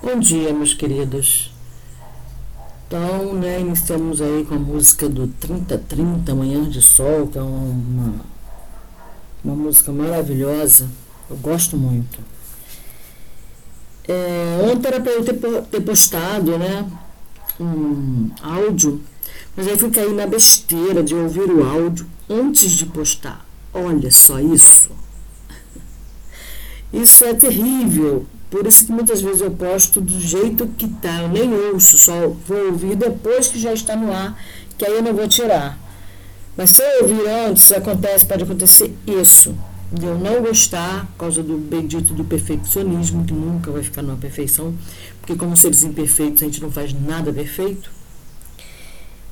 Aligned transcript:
Bom 0.00 0.20
dia, 0.20 0.52
meus 0.52 0.74
queridos. 0.74 1.50
Então, 2.86 3.34
né, 3.34 3.58
iniciamos 3.58 4.22
aí 4.22 4.46
com 4.48 4.54
a 4.54 4.58
música 4.58 5.08
do 5.08 5.26
3030, 5.26 6.36
Manhã 6.36 6.62
de 6.70 6.80
Sol, 6.80 7.26
que 7.26 7.36
é 7.36 7.42
uma, 7.42 8.14
uma 9.42 9.56
música 9.56 9.90
maravilhosa. 9.90 10.88
Eu 11.28 11.36
gosto 11.38 11.76
muito. 11.76 12.20
É, 14.06 14.70
ontem 14.72 14.86
era 14.86 15.00
para 15.00 15.10
eu 15.10 15.24
ter, 15.24 15.34
ter 15.34 15.80
postado, 15.80 16.56
né, 16.56 16.88
um 17.58 18.30
áudio, 18.40 19.02
mas 19.56 19.66
aí 19.66 19.76
fui 19.76 19.90
cair 19.90 20.14
na 20.14 20.28
besteira 20.28 21.02
de 21.02 21.12
ouvir 21.16 21.50
o 21.50 21.68
áudio 21.68 22.06
antes 22.30 22.70
de 22.70 22.86
postar. 22.86 23.44
Olha 23.74 24.12
só 24.12 24.38
isso. 24.38 24.92
Isso 26.92 27.24
é 27.24 27.34
terrível. 27.34 28.24
Por 28.50 28.66
isso 28.66 28.86
que 28.86 28.92
muitas 28.92 29.20
vezes 29.20 29.42
eu 29.42 29.50
posto 29.50 30.00
do 30.00 30.18
jeito 30.18 30.66
que 30.68 30.86
está, 30.86 31.22
eu 31.22 31.28
nem 31.28 31.52
ouço, 31.52 31.98
só 31.98 32.28
vou 32.46 32.66
ouvir 32.66 32.96
depois 32.96 33.48
que 33.48 33.58
já 33.58 33.74
está 33.74 33.94
no 33.94 34.10
ar, 34.10 34.40
que 34.78 34.86
aí 34.86 34.94
eu 34.94 35.02
não 35.02 35.12
vou 35.12 35.28
tirar. 35.28 35.78
Mas 36.56 36.70
se 36.70 36.82
eu 36.82 37.02
ouvir 37.02 37.28
antes, 37.28 37.70
acontece, 37.72 38.24
pode 38.24 38.44
acontecer 38.44 38.96
isso, 39.06 39.54
de 39.92 40.06
eu 40.06 40.18
não 40.18 40.40
gostar 40.42 41.06
por 41.08 41.18
causa 41.18 41.42
do 41.42 41.58
bendito 41.58 42.14
do 42.14 42.24
perfeccionismo, 42.24 43.24
que 43.24 43.34
nunca 43.34 43.70
vai 43.70 43.82
ficar 43.82 44.00
numa 44.00 44.16
perfeição, 44.16 44.74
porque 45.20 45.36
como 45.36 45.54
seres 45.54 45.84
imperfeitos 45.84 46.42
a 46.42 46.46
gente 46.46 46.62
não 46.62 46.70
faz 46.70 46.92
nada 46.94 47.30
perfeito. 47.30 47.90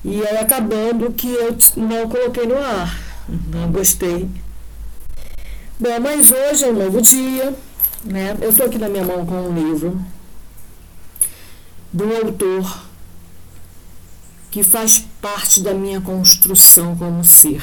E 0.05 0.25
aí 0.27 0.37
acabando 0.37 1.11
que 1.11 1.27
eu 1.27 1.57
não 1.77 2.07
coloquei 2.09 2.47
no 2.47 2.59
ar, 2.59 3.01
não 3.51 3.73
gostei. 3.73 4.29
Bom, 5.81 6.01
mas 6.01 6.31
hoje 6.31 6.65
é 6.65 6.69
um 6.69 6.75
novo 6.75 7.01
dia 7.01 7.55
né? 8.07 8.37
Eu 8.41 8.51
estou 8.51 8.67
aqui 8.67 8.79
na 8.79 8.89
minha 8.89 9.05
mão 9.05 9.27
com 9.27 9.49
um 9.49 9.55
livro 9.55 10.01
do 11.93 12.05
autor 12.15 12.85
que 14.51 14.63
faz 14.63 15.05
parte 15.21 15.61
da 15.61 15.75
minha 15.75 16.01
construção 16.01 16.97
como 16.97 17.25
ser. 17.25 17.63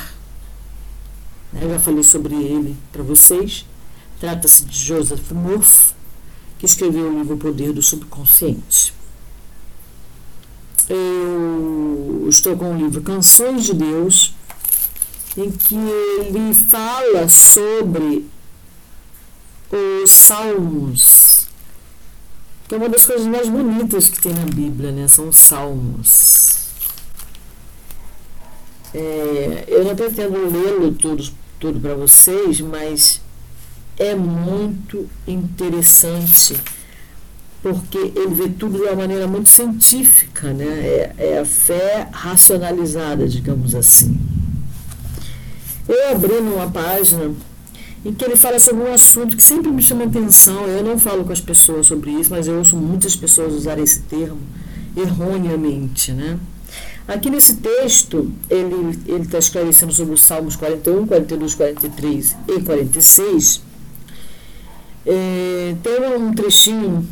Eu 1.59 1.69
já 1.69 1.79
falei 1.79 2.03
sobre 2.03 2.35
ele 2.35 2.75
para 2.91 3.03
vocês. 3.03 3.65
Trata-se 4.19 4.65
de 4.65 4.77
Joseph 4.77 5.31
Murphy, 5.31 5.93
que 6.57 6.65
escreveu 6.65 7.09
o 7.09 7.17
livro 7.17 7.37
Poder 7.37 7.73
do 7.73 7.81
Subconsciente. 7.81 8.93
Eu 10.89 12.25
estou 12.29 12.57
com 12.57 12.73
o 12.73 12.77
livro 12.77 13.01
Canções 13.01 13.63
de 13.63 13.73
Deus, 13.73 14.33
em 15.37 15.49
que 15.51 15.75
ele 15.75 16.53
fala 16.53 17.27
sobre 17.27 18.25
os 19.75 20.11
salmos, 20.11 21.47
que 22.67 22.75
é 22.75 22.77
uma 22.77 22.89
das 22.89 23.05
coisas 23.05 23.25
mais 23.27 23.49
bonitas 23.49 24.09
que 24.09 24.21
tem 24.21 24.33
na 24.33 24.45
Bíblia, 24.45 24.91
né? 24.91 25.07
São 25.07 25.29
os 25.29 25.37
salmos. 25.37 26.67
É, 28.93 29.65
eu 29.67 29.83
não 29.83 29.95
pretendo 29.95 30.37
lê-lo 30.37 30.91
tudo, 30.93 31.23
tudo 31.59 31.79
para 31.79 31.95
vocês, 31.95 32.61
mas 32.61 33.21
é 33.97 34.13
muito 34.13 35.09
interessante 35.27 36.55
porque 37.63 37.97
ele 37.97 38.35
vê 38.35 38.49
tudo 38.49 38.77
de 38.77 38.83
uma 38.83 38.95
maneira 38.95 39.25
muito 39.25 39.47
científica, 39.47 40.51
né? 40.51 40.65
É, 40.65 41.15
é 41.17 41.39
a 41.39 41.45
fé 41.45 42.09
racionalizada, 42.11 43.25
digamos 43.27 43.73
assim. 43.73 44.19
Eu 45.87 46.11
abri 46.11 46.41
numa 46.41 46.69
página 46.69 47.31
em 48.05 48.13
que 48.13 48.25
ele 48.25 48.35
fala 48.35 48.59
sobre 48.59 48.83
um 48.83 48.93
assunto 48.93 49.37
que 49.37 49.43
sempre 49.43 49.71
me 49.71 49.81
chama 49.81 50.05
atenção. 50.05 50.67
Eu 50.67 50.83
não 50.83 50.99
falo 50.99 51.23
com 51.23 51.31
as 51.31 51.39
pessoas 51.39 51.87
sobre 51.87 52.11
isso, 52.11 52.29
mas 52.29 52.47
eu 52.47 52.57
ouço 52.57 52.75
muitas 52.75 53.15
pessoas 53.15 53.53
usarem 53.53 53.83
esse 53.83 54.01
termo 54.01 54.39
erroneamente, 54.95 56.11
né? 56.11 56.37
Aqui 57.07 57.29
nesse 57.29 57.57
texto, 57.57 58.31
ele 58.49 58.97
está 59.21 59.37
esclarecendo 59.37 59.91
sobre 59.91 60.13
os 60.13 60.21
Salmos 60.21 60.55
41, 60.55 61.05
42, 61.05 61.53
43 61.55 62.35
e 62.47 62.61
46. 62.61 63.61
É, 65.05 65.75
tem 65.83 66.17
um 66.17 66.33
trechinho, 66.33 67.05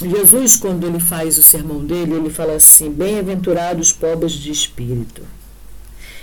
Jesus, 0.00 0.56
quando 0.56 0.86
ele 0.86 1.00
faz 1.00 1.36
o 1.36 1.42
sermão 1.42 1.84
dele, 1.84 2.14
ele 2.14 2.30
fala 2.30 2.54
assim: 2.54 2.90
Bem-aventurados 2.90 3.88
os 3.88 3.92
pobres 3.92 4.32
de 4.32 4.52
espírito. 4.52 5.22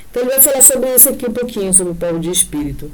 Então, 0.09 0.23
ele 0.23 0.31
vai 0.31 0.41
falar 0.41 0.63
sobre 0.63 0.95
isso 0.95 1.09
aqui 1.09 1.28
um 1.28 1.34
pouquinho, 1.34 1.73
sobre 1.73 1.94
o 1.94 1.95
pobre 1.95 2.19
de 2.19 2.31
espírito. 2.31 2.89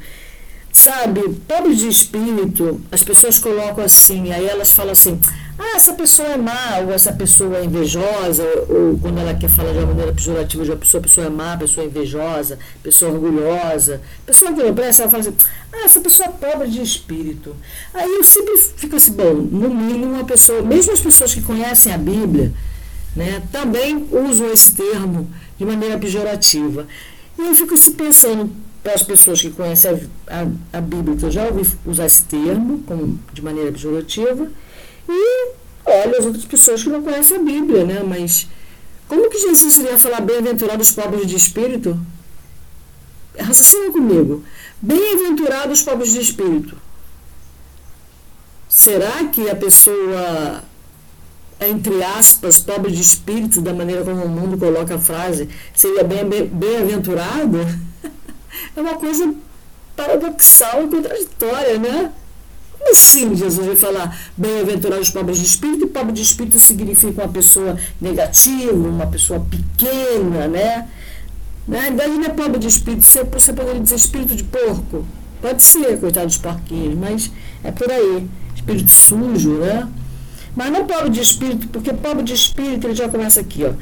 Sabe, 0.85 1.21
pobre 1.47 1.73
de 1.73 1.87
espírito, 1.87 2.79
as 2.91 3.01
pessoas 3.01 3.39
colocam 3.39 3.83
assim, 3.83 4.31
aí 4.31 4.45
elas 4.45 4.71
falam 4.71 4.91
assim, 4.91 5.19
ah, 5.57 5.75
essa 5.75 5.93
pessoa 5.93 6.27
é 6.27 6.37
má, 6.37 6.77
ou 6.85 6.91
essa 6.91 7.11
pessoa 7.11 7.57
é 7.57 7.65
invejosa, 7.65 8.43
ou 8.69 8.95
quando 8.99 9.17
ela 9.17 9.33
quer 9.33 9.49
falar 9.49 9.71
de 9.71 9.79
uma 9.79 9.87
maneira 9.87 10.13
pejorativa 10.13 10.63
de 10.63 10.69
uma 10.69 10.77
pessoa, 10.77 11.01
a 11.01 11.03
pessoa 11.03 11.25
é 11.25 11.29
má, 11.31 11.57
pessoa 11.57 11.83
é 11.83 11.89
invejosa, 11.89 12.59
pessoa 12.83 13.11
orgulhosa, 13.13 13.99
pessoa 14.27 14.53
que 14.53 14.61
não 14.61 14.75
presta, 14.75 15.01
ela 15.01 15.09
fala 15.09 15.21
assim, 15.23 15.35
ah, 15.73 15.85
essa 15.85 16.01
pessoa 16.01 16.29
é 16.29 16.31
pobre 16.31 16.67
de 16.67 16.83
espírito. 16.83 17.55
Aí 17.91 18.07
eu 18.07 18.23
sempre 18.23 18.55
fico 18.55 18.95
assim, 18.95 19.13
bom, 19.13 19.33
no 19.33 19.73
mínimo 19.73 20.13
uma 20.13 20.23
pessoa, 20.23 20.61
mesmo 20.61 20.93
as 20.93 21.01
pessoas 21.01 21.33
que 21.33 21.41
conhecem 21.41 21.91
a 21.91 21.97
Bíblia, 21.97 22.53
né, 23.15 23.41
também 23.51 24.07
usam 24.11 24.53
esse 24.53 24.75
termo 24.75 25.31
de 25.57 25.65
maneira 25.65 25.97
pejorativa. 25.97 26.85
E 27.39 27.41
eu 27.41 27.55
fico 27.55 27.73
assim 27.73 27.91
pensando, 27.93 28.51
para 28.85 28.93
as 28.93 29.01
pessoas 29.01 29.41
que 29.41 29.49
conhecem 29.49 30.07
a, 30.27 30.77
a, 30.77 30.79
Bíblia, 30.79 31.17
que 31.17 31.25
eu 31.25 31.31
já 31.31 31.47
ouvi 31.47 31.67
usar 31.87 32.05
esse 32.05 32.21
termo 32.25 32.83
como, 32.85 33.19
de 33.33 33.41
maneira 33.41 33.71
pejorativa, 33.71 34.47
e 35.09 35.53
olha 35.83 36.19
as 36.19 36.23
outras 36.23 36.45
pessoas 36.45 36.83
que 36.83 36.89
não 36.89 37.01
conhecem 37.01 37.37
a 37.37 37.41
Bíblia, 37.41 37.83
né? 37.83 38.03
Mas 38.07 38.47
como 39.07 39.27
que 39.27 39.39
Jesus 39.39 39.77
iria 39.77 39.97
falar 39.97 40.21
bem-aventurados 40.21 40.89
os 40.89 40.93
pobres 40.93 41.25
de 41.25 41.35
espírito? 41.35 41.99
Raciocina 43.35 43.91
comigo. 43.91 44.43
Bem-aventurados 44.79 45.79
os 45.79 45.83
pobres 45.83 46.11
de 46.11 46.21
espírito. 46.21 46.77
Será 48.69 49.23
que 49.31 49.49
a 49.49 49.55
pessoa, 49.55 50.63
entre 51.59 52.03
aspas, 52.03 52.59
pobre 52.59 52.91
de 52.91 53.01
espírito, 53.01 53.61
da 53.61 53.73
maneira 53.73 54.03
como 54.03 54.25
o 54.25 54.29
mundo 54.29 54.59
coloca 54.59 54.93
a 54.93 54.99
frase, 54.99 55.49
seria 55.73 56.03
bem-aventurada? 56.03 57.63
Bem 57.65 57.94
é 58.75 58.81
uma 58.81 58.95
coisa 58.95 59.33
paradoxal 59.95 60.83
e 60.83 60.87
contraditória, 60.87 61.79
né? 61.79 62.11
Como 62.77 62.91
assim 62.91 63.35
Jesus 63.35 63.65
vai 63.65 63.75
falar 63.75 64.19
bem-aventurados 64.37 65.07
os 65.07 65.13
pobres 65.13 65.37
de 65.37 65.45
espírito? 65.45 65.85
E 65.85 65.87
pobre 65.87 66.11
de 66.13 66.21
espírito 66.21 66.59
significa 66.59 67.23
uma 67.23 67.31
pessoa 67.31 67.77
negativa, 67.99 68.73
uma 68.73 69.07
pessoa 69.07 69.45
pequena, 69.49 70.47
né? 70.47 70.87
Na 71.67 71.79
verdade, 71.79 72.11
não 72.11 72.25
é 72.25 72.29
pobre 72.29 72.59
de 72.59 72.67
espírito, 72.67 73.05
você, 73.05 73.53
poderia 73.53 73.81
dizer 73.81 73.95
espírito 73.95 74.35
de 74.35 74.43
porco. 74.43 75.05
Pode 75.41 75.63
ser, 75.63 75.99
coitado 75.99 76.27
dos 76.27 76.37
porquinhos, 76.37 76.97
mas 76.97 77.31
é 77.63 77.71
por 77.71 77.89
aí. 77.89 78.27
Espírito 78.55 78.89
sujo, 78.89 79.53
né? 79.57 79.87
Mas 80.55 80.71
não 80.71 80.85
pobre 80.85 81.09
de 81.09 81.21
espírito, 81.21 81.67
porque 81.69 81.91
pobre 81.91 82.23
de 82.23 82.33
espírito, 82.33 82.87
ele 82.87 82.95
já 82.95 83.09
começa 83.09 83.41
aqui, 83.41 83.65
ó 83.65 83.73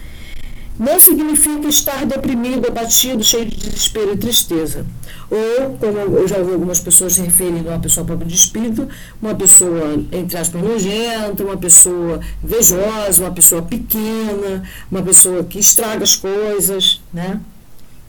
não 0.79 0.99
significa 0.99 1.67
estar 1.67 2.05
deprimido, 2.05 2.67
abatido, 2.67 3.23
cheio 3.23 3.45
de 3.45 3.55
desespero 3.57 4.13
e 4.13 4.17
tristeza. 4.17 4.85
Ou, 5.29 5.77
como 5.77 5.97
eu 6.17 6.27
já 6.27 6.37
ouvi 6.37 6.53
algumas 6.53 6.79
pessoas 6.79 7.13
se 7.13 7.21
referindo 7.21 7.69
a 7.69 7.73
uma 7.73 7.79
pessoa 7.79 8.05
pobre 8.05 8.27
de 8.27 8.35
espírito, 8.35 8.87
uma 9.21 9.35
pessoa, 9.35 10.03
entre 10.11 10.37
aspas, 10.37 10.61
nojenta, 10.61 11.43
uma 11.43 11.57
pessoa 11.57 12.19
invejosa, 12.43 13.23
uma 13.23 13.31
pessoa 13.31 13.61
pequena, 13.61 14.63
uma 14.91 15.01
pessoa 15.01 15.43
que 15.43 15.59
estraga 15.59 16.03
as 16.03 16.15
coisas, 16.15 17.01
né? 17.13 17.39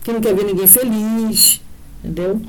que 0.05 0.13
não 0.13 0.21
quer 0.21 0.35
ver 0.35 0.45
ninguém 0.45 0.67
feliz, 0.67 1.59
entendeu? 2.03 2.39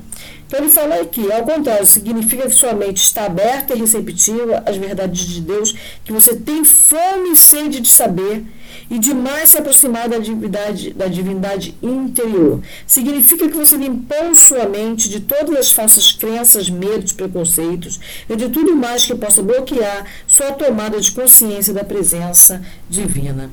Então 0.45 0.59
ele 0.59 0.69
fala 0.69 1.01
aqui, 1.01 1.29
ao 1.31 1.43
contrário, 1.43 1.85
significa 1.85 2.43
que 2.43 2.53
sua 2.53 2.73
mente 2.73 3.01
está 3.01 3.25
aberta 3.25 3.73
e 3.73 3.79
receptiva 3.79 4.63
às 4.63 4.77
verdades 4.77 5.25
de 5.25 5.41
Deus, 5.41 5.73
que 6.05 6.13
você 6.13 6.35
tem 6.35 6.63
fome 6.63 7.31
e 7.31 7.35
sede 7.35 7.81
de 7.81 7.89
saber 7.89 8.45
e 8.89 8.97
demais 8.99 9.49
se 9.49 9.57
aproximar 9.57 10.07
da 10.09 10.17
divindade, 10.17 10.93
da 10.93 11.07
divindade 11.07 11.75
interior. 11.81 12.61
Significa 12.85 13.47
que 13.47 13.55
você 13.55 13.75
limpou 13.75 14.33
sua 14.35 14.67
mente 14.67 15.09
de 15.09 15.19
todas 15.19 15.55
as 15.55 15.71
falsas 15.71 16.11
crenças, 16.11 16.69
medos, 16.69 17.11
preconceitos 17.11 17.99
e 18.29 18.35
de 18.35 18.49
tudo 18.49 18.75
mais 18.75 19.05
que 19.05 19.15
possa 19.15 19.41
bloquear 19.41 20.05
sua 20.27 20.51
tomada 20.51 20.99
de 20.99 21.11
consciência 21.11 21.73
da 21.73 21.83
presença 21.83 22.61
divina. 22.89 23.51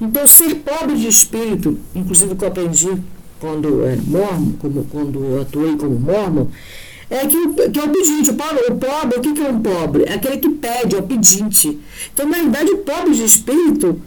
Então, 0.00 0.26
ser 0.26 0.54
pobre 0.56 0.96
de 0.96 1.08
espírito, 1.08 1.78
inclusive 1.94 2.34
que 2.34 2.44
eu 2.44 2.48
aprendi 2.48 2.90
quando 3.40 3.84
era 3.84 4.00
mormon, 4.02 4.52
como, 4.52 4.84
quando 4.84 5.40
atuei 5.40 5.76
como 5.76 5.98
mormon, 5.98 6.46
é 7.10 7.26
que, 7.26 7.70
que 7.70 7.78
é 7.78 7.84
o 7.84 7.88
pedinte. 7.90 8.30
O 8.30 8.34
pobre, 8.34 8.64
o 8.70 8.74
pobre, 8.76 9.18
o 9.18 9.20
que, 9.20 9.32
que 9.34 9.40
é 9.42 9.48
um 9.50 9.60
pobre? 9.60 10.04
É 10.04 10.14
aquele 10.14 10.38
que 10.38 10.48
pede, 10.48 10.96
é 10.96 10.98
o 10.98 11.02
pedinte. 11.02 11.78
Então, 12.12 12.28
na 12.28 12.38
verdade, 12.38 12.70
o 12.70 12.78
pobre 12.78 13.14
de 13.14 13.24
espírito, 13.24 14.00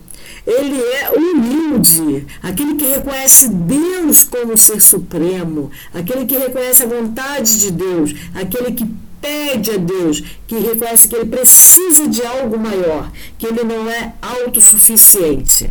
ele 0.47 0.81
é 0.81 1.11
humilde, 1.11 2.25
aquele 2.41 2.75
que 2.75 2.85
reconhece 2.85 3.49
Deus 3.49 4.23
como 4.23 4.57
ser 4.57 4.81
supremo, 4.81 5.69
aquele 5.93 6.25
que 6.25 6.37
reconhece 6.37 6.83
a 6.83 6.87
vontade 6.87 7.59
de 7.59 7.71
Deus, 7.71 8.15
aquele 8.33 8.71
que 8.71 8.89
pede 9.19 9.71
a 9.71 9.77
Deus, 9.77 10.23
que 10.47 10.57
reconhece 10.57 11.09
que 11.09 11.17
ele 11.17 11.29
precisa 11.29 12.07
de 12.07 12.25
algo 12.25 12.57
maior, 12.57 13.11
que 13.37 13.45
ele 13.45 13.61
não 13.65 13.89
é 13.89 14.13
autossuficiente 14.21 15.69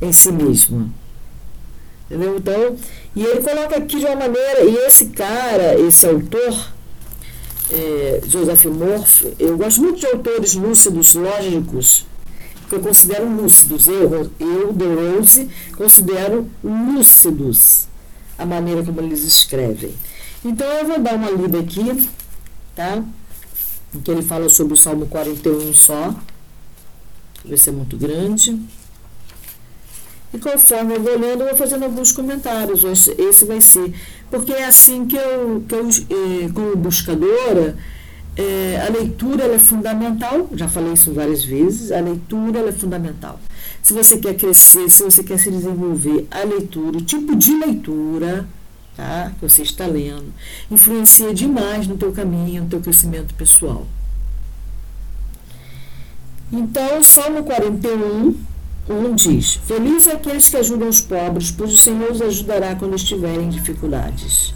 em 0.00 0.12
si 0.12 0.30
mesmo. 0.30 0.94
Entendeu? 2.06 2.36
Então, 2.36 2.76
e 3.16 3.24
ele 3.24 3.40
coloca 3.40 3.76
aqui 3.76 3.98
de 3.98 4.04
uma 4.06 4.14
maneira, 4.14 4.62
e 4.62 4.76
esse 4.86 5.06
cara, 5.06 5.80
esse 5.80 6.06
autor, 6.06 6.72
é, 7.72 8.20
Joseph 8.24 8.66
Morph, 8.66 9.24
eu 9.36 9.56
gosto 9.56 9.80
muito 9.80 9.98
de 9.98 10.06
autores 10.06 10.54
lúcidos, 10.54 11.14
lógicos, 11.14 12.06
que 12.68 12.74
eu 12.74 12.80
considero 12.80 13.28
lúcidos. 13.28 13.86
Eu, 13.86 14.30
eu 14.38 14.72
de 14.72 14.84
Rose, 14.84 15.48
considero 15.76 16.48
lúcidos 16.62 17.86
a 18.38 18.44
maneira 18.44 18.82
como 18.82 19.00
eles 19.00 19.22
escrevem. 19.22 19.94
Então 20.44 20.66
eu 20.66 20.86
vou 20.86 20.98
dar 20.98 21.14
uma 21.14 21.30
lida 21.30 21.60
aqui, 21.60 22.08
tá? 22.74 23.02
Em 23.94 24.00
que 24.00 24.10
ele 24.10 24.22
fala 24.22 24.48
sobre 24.48 24.74
o 24.74 24.76
Salmo 24.76 25.06
41 25.06 25.72
só. 25.72 26.14
Vai 27.44 27.56
ser 27.56 27.72
muito 27.72 27.96
grande. 27.96 28.58
E 30.32 30.38
conforme 30.38 30.96
eu 30.96 31.02
vou 31.02 31.18
lendo, 31.18 31.42
eu 31.42 31.48
vou 31.48 31.56
fazendo 31.56 31.84
alguns 31.84 32.10
comentários. 32.10 32.82
Esse 33.18 33.44
vai 33.44 33.60
ser. 33.60 33.94
Porque 34.30 34.52
é 34.52 34.64
assim 34.64 35.06
que 35.06 35.16
eu, 35.16 35.64
que 35.68 35.74
eu 35.74 35.88
eh, 35.88 36.48
como 36.52 36.74
buscadora, 36.74 37.76
eh, 38.36 38.82
a 38.86 38.90
leitura 38.90 39.44
é 39.44 39.58
fundamental. 39.58 40.48
Já 40.54 40.68
falei 40.68 40.92
isso 40.92 41.12
várias 41.12 41.44
vezes. 41.44 41.92
A 41.92 42.00
leitura 42.00 42.60
é 42.60 42.72
fundamental. 42.72 43.40
Se 43.82 43.92
você 43.92 44.18
quer 44.18 44.34
crescer, 44.34 44.88
se 44.88 45.02
você 45.02 45.22
quer 45.22 45.38
se 45.38 45.50
desenvolver, 45.50 46.26
a 46.30 46.42
leitura, 46.44 46.98
o 46.98 47.02
tipo 47.02 47.36
de 47.36 47.54
leitura 47.54 48.46
tá, 48.96 49.32
que 49.38 49.48
você 49.48 49.62
está 49.62 49.86
lendo, 49.86 50.32
influencia 50.70 51.34
demais 51.34 51.86
no 51.86 51.96
teu 51.96 52.12
caminho, 52.12 52.64
no 52.64 52.68
teu 52.68 52.80
crescimento 52.80 53.34
pessoal. 53.34 53.86
Então, 56.52 57.02
Salmo 57.02 57.42
41 57.44 58.34
1 58.88 59.14
diz: 59.14 59.54
Felizes 59.66 60.08
aqueles 60.08 60.48
que 60.48 60.56
ajudam 60.56 60.88
os 60.88 61.00
pobres, 61.00 61.50
pois 61.50 61.72
o 61.72 61.78
Senhor 61.78 62.10
os 62.10 62.20
ajudará 62.20 62.74
quando 62.74 62.94
estiverem 62.94 63.46
em 63.46 63.48
dificuldades. 63.48 64.54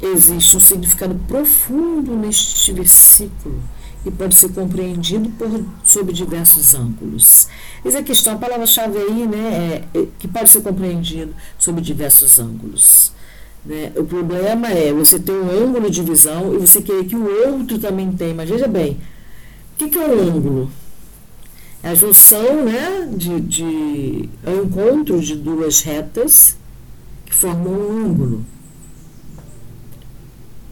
Existe 0.00 0.56
um 0.56 0.60
significado 0.60 1.14
profundo 1.26 2.14
neste 2.14 2.72
versículo 2.72 3.60
e 4.06 4.10
pode 4.10 4.36
ser 4.36 4.50
compreendido 4.50 5.28
por, 5.30 5.64
sob 5.84 6.12
diversos 6.12 6.74
ângulos. 6.74 7.48
Essa 7.84 7.98
é 7.98 8.00
a 8.00 8.04
questão, 8.04 8.34
a 8.34 8.38
palavra-chave 8.38 8.96
aí, 8.96 9.26
né, 9.26 9.84
é, 9.94 9.98
é, 9.98 10.06
que 10.18 10.28
pode 10.28 10.50
ser 10.50 10.62
compreendido 10.62 11.34
sob 11.58 11.80
diversos 11.80 12.38
ângulos. 12.38 13.12
Né? 13.64 13.92
O 13.96 14.04
problema 14.04 14.68
é 14.68 14.92
você 14.92 15.18
ter 15.18 15.32
um 15.32 15.50
ângulo 15.50 15.90
de 15.90 16.02
visão 16.02 16.54
e 16.54 16.58
você 16.58 16.80
querer 16.80 17.04
que 17.04 17.16
o 17.16 17.48
outro 17.48 17.78
também 17.78 18.12
tenha. 18.12 18.34
Mas 18.34 18.48
veja 18.48 18.68
bem, 18.68 18.92
o 18.92 19.78
que, 19.78 19.88
que 19.88 19.98
é 19.98 20.06
o 20.06 20.20
ângulo? 20.20 20.70
a 21.82 21.94
junção 21.94 22.64
né, 22.64 23.08
de, 23.12 23.40
de 23.40 24.28
é 24.44 24.50
o 24.50 24.64
encontro 24.64 25.20
de 25.20 25.36
duas 25.36 25.80
retas 25.82 26.56
que 27.24 27.34
formam 27.34 27.72
um 27.72 28.06
ângulo, 28.06 28.46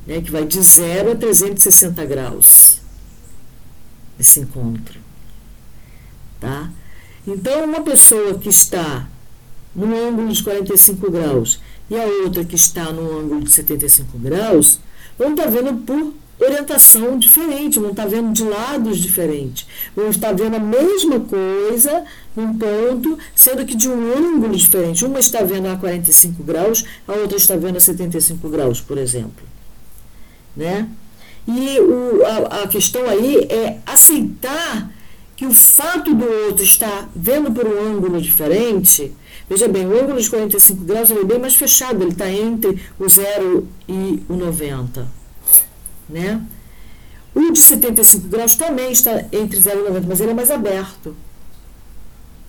né, 0.06 0.20
que 0.20 0.30
vai 0.30 0.44
de 0.44 0.60
0 0.62 1.12
a 1.12 1.16
360 1.16 2.04
graus 2.04 2.80
esse 4.18 4.40
encontro. 4.40 4.98
Tá? 6.40 6.70
Então, 7.26 7.64
uma 7.64 7.82
pessoa 7.82 8.38
que 8.38 8.48
está 8.48 9.08
num 9.74 10.08
ângulo 10.08 10.32
de 10.32 10.42
45 10.42 11.10
graus 11.10 11.60
e 11.90 11.96
a 11.96 12.04
outra 12.24 12.44
que 12.44 12.54
está 12.54 12.90
no 12.92 13.20
ângulo 13.20 13.44
de 13.44 13.50
75 13.50 14.18
graus, 14.18 14.80
vão 15.18 15.30
estar 15.30 15.48
vendo 15.48 15.74
por 15.84 16.14
orientação 16.38 17.18
diferente, 17.18 17.78
vão 17.78 17.90
estar 17.90 18.06
vendo 18.06 18.32
de 18.32 18.44
lados 18.44 18.98
diferentes, 18.98 19.66
vão 19.94 20.10
estar 20.10 20.32
vendo 20.32 20.56
a 20.56 20.60
mesma 20.60 21.20
coisa 21.20 22.04
num 22.34 22.56
ponto, 22.58 23.18
sendo 23.34 23.64
que 23.64 23.74
de 23.74 23.88
um 23.88 24.12
ângulo 24.12 24.54
diferente. 24.54 25.04
Uma 25.04 25.18
está 25.18 25.42
vendo 25.42 25.68
a 25.68 25.76
45 25.76 26.42
graus, 26.42 26.84
a 27.06 27.12
outra 27.12 27.36
está 27.36 27.56
vendo 27.56 27.76
a 27.76 27.80
75 27.80 28.48
graus, 28.48 28.80
por 28.80 28.98
exemplo. 28.98 29.55
Né? 30.56 30.88
E 31.46 31.78
o, 31.80 32.24
a, 32.24 32.62
a 32.62 32.68
questão 32.68 33.08
aí 33.08 33.46
é 33.50 33.78
aceitar 33.86 34.90
que 35.36 35.44
o 35.44 35.52
fato 35.52 36.14
do 36.14 36.24
outro 36.48 36.64
estar 36.64 37.08
vendo 37.14 37.52
por 37.52 37.66
um 37.66 37.94
ângulo 37.94 38.20
diferente, 38.20 39.12
veja 39.48 39.68
bem, 39.68 39.86
o 39.86 40.00
ângulo 40.00 40.20
de 40.20 40.30
45 40.30 40.84
graus 40.84 41.10
é 41.10 41.24
bem 41.24 41.38
mais 41.38 41.54
fechado, 41.54 42.02
ele 42.02 42.12
está 42.12 42.30
entre 42.30 42.80
o 42.98 43.06
0 43.06 43.68
e 43.86 44.22
o 44.28 44.34
90 44.34 45.16
né? 46.08 46.40
O 47.34 47.52
de 47.52 47.58
75 47.58 48.28
graus 48.28 48.54
também 48.54 48.90
está 48.92 49.24
entre 49.32 49.60
0 49.60 49.80
e 49.80 49.88
90, 49.88 50.06
mas 50.08 50.20
ele 50.20 50.30
é 50.30 50.34
mais 50.34 50.50
aberto. 50.50 51.14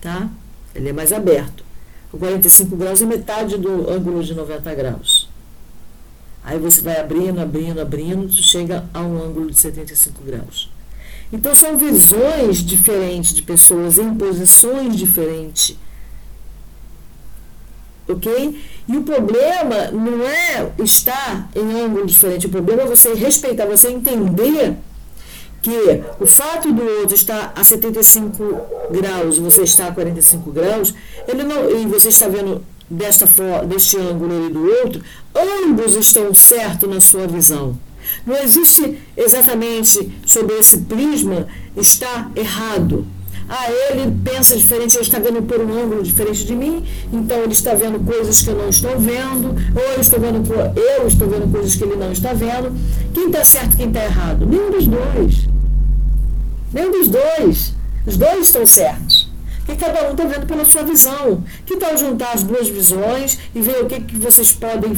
Tá? 0.00 0.30
Ele 0.74 0.88
é 0.88 0.92
mais 0.92 1.12
aberto. 1.12 1.64
O 2.12 2.16
45 2.16 2.74
graus 2.76 3.02
é 3.02 3.04
metade 3.04 3.58
do 3.58 3.90
ângulo 3.90 4.22
de 4.22 4.34
90 4.34 4.74
graus. 4.74 5.27
Aí 6.48 6.58
você 6.58 6.80
vai 6.80 6.98
abrindo, 6.98 7.40
abrindo, 7.40 7.78
abrindo, 7.78 8.32
chega 8.32 8.84
a 8.94 9.02
um 9.02 9.22
ângulo 9.22 9.50
de 9.50 9.58
75 9.58 10.22
graus. 10.24 10.72
Então 11.30 11.54
são 11.54 11.76
visões 11.76 12.64
diferentes 12.64 13.34
de 13.34 13.42
pessoas 13.42 13.98
em 13.98 14.14
posições 14.14 14.96
diferentes 14.96 15.76
ok? 18.08 18.58
E 18.88 18.96
o 18.96 19.02
problema 19.02 19.90
não 19.92 20.26
é 20.26 20.72
estar 20.82 21.50
em 21.54 21.80
ângulo 21.82 22.06
diferente, 22.06 22.46
o 22.46 22.48
problema 22.48 22.82
é 22.82 22.86
você 22.86 23.12
respeitar, 23.12 23.66
você 23.66 23.90
entender 23.90 24.76
que 25.60 26.02
o 26.18 26.26
fato 26.26 26.72
do 26.72 26.82
outro 27.00 27.14
estar 27.14 27.52
a 27.54 27.62
75 27.62 28.88
graus 28.90 29.36
e 29.36 29.40
você 29.40 29.62
está 29.62 29.88
a 29.88 29.92
45 29.92 30.50
graus, 30.50 30.94
ele 31.26 31.42
não, 31.42 31.68
e 31.70 31.84
você 31.86 32.08
está 32.08 32.28
vendo 32.28 32.64
forma, 33.26 33.66
deste 33.66 33.96
ângulo 33.96 34.46
e 34.46 34.52
do 34.52 34.64
outro, 34.82 35.02
ambos 35.34 35.94
estão 35.94 36.34
certos 36.34 36.88
na 36.88 37.00
sua 37.00 37.26
visão. 37.26 37.78
Não 38.26 38.36
existe 38.36 38.98
exatamente 39.16 40.10
sobre 40.24 40.58
esse 40.58 40.78
prisma 40.78 41.46
está 41.76 42.30
errado. 42.34 43.06
Ah, 43.48 43.70
ele 43.70 44.14
pensa 44.22 44.54
diferente, 44.56 44.94
ele 44.94 45.04
está 45.04 45.18
vendo 45.18 45.42
por 45.42 45.58
um 45.58 45.82
ângulo 45.82 46.02
diferente 46.02 46.44
de 46.44 46.54
mim, 46.54 46.84
então 47.10 47.38
ele 47.38 47.52
está 47.52 47.74
vendo 47.74 47.98
coisas 48.04 48.42
que 48.42 48.50
eu 48.50 48.54
não 48.54 48.68
estou 48.68 48.98
vendo, 48.98 49.56
ou 49.74 49.82
eu 49.94 50.00
estou 50.00 50.20
vendo, 50.20 50.42
eu 50.76 51.06
estou 51.06 51.26
vendo 51.26 51.50
coisas 51.50 51.74
que 51.74 51.82
ele 51.82 51.96
não 51.96 52.12
está 52.12 52.34
vendo. 52.34 52.76
Quem 53.14 53.26
está 53.28 53.44
certo 53.44 53.76
quem 53.76 53.88
está 53.88 54.04
errado? 54.04 54.44
Nenhum 54.44 54.70
dos 54.70 54.86
dois. 54.86 55.48
Nenhum 56.74 56.92
dos 56.92 57.08
dois. 57.08 57.74
Os 58.06 58.16
dois 58.18 58.46
estão 58.46 58.66
certos. 58.66 59.27
Que 59.68 59.76
cada 59.76 60.08
um 60.08 60.12
está 60.12 60.24
vendo 60.24 60.46
pela 60.46 60.64
sua 60.64 60.82
visão. 60.82 61.44
Que 61.66 61.76
tal 61.76 61.94
juntar 61.94 62.32
as 62.32 62.42
duas 62.42 62.68
visões 62.68 63.38
e 63.54 63.60
ver 63.60 63.82
o 63.82 63.86
que, 63.86 64.00
que 64.00 64.16
vocês 64.16 64.50
podem 64.50 64.96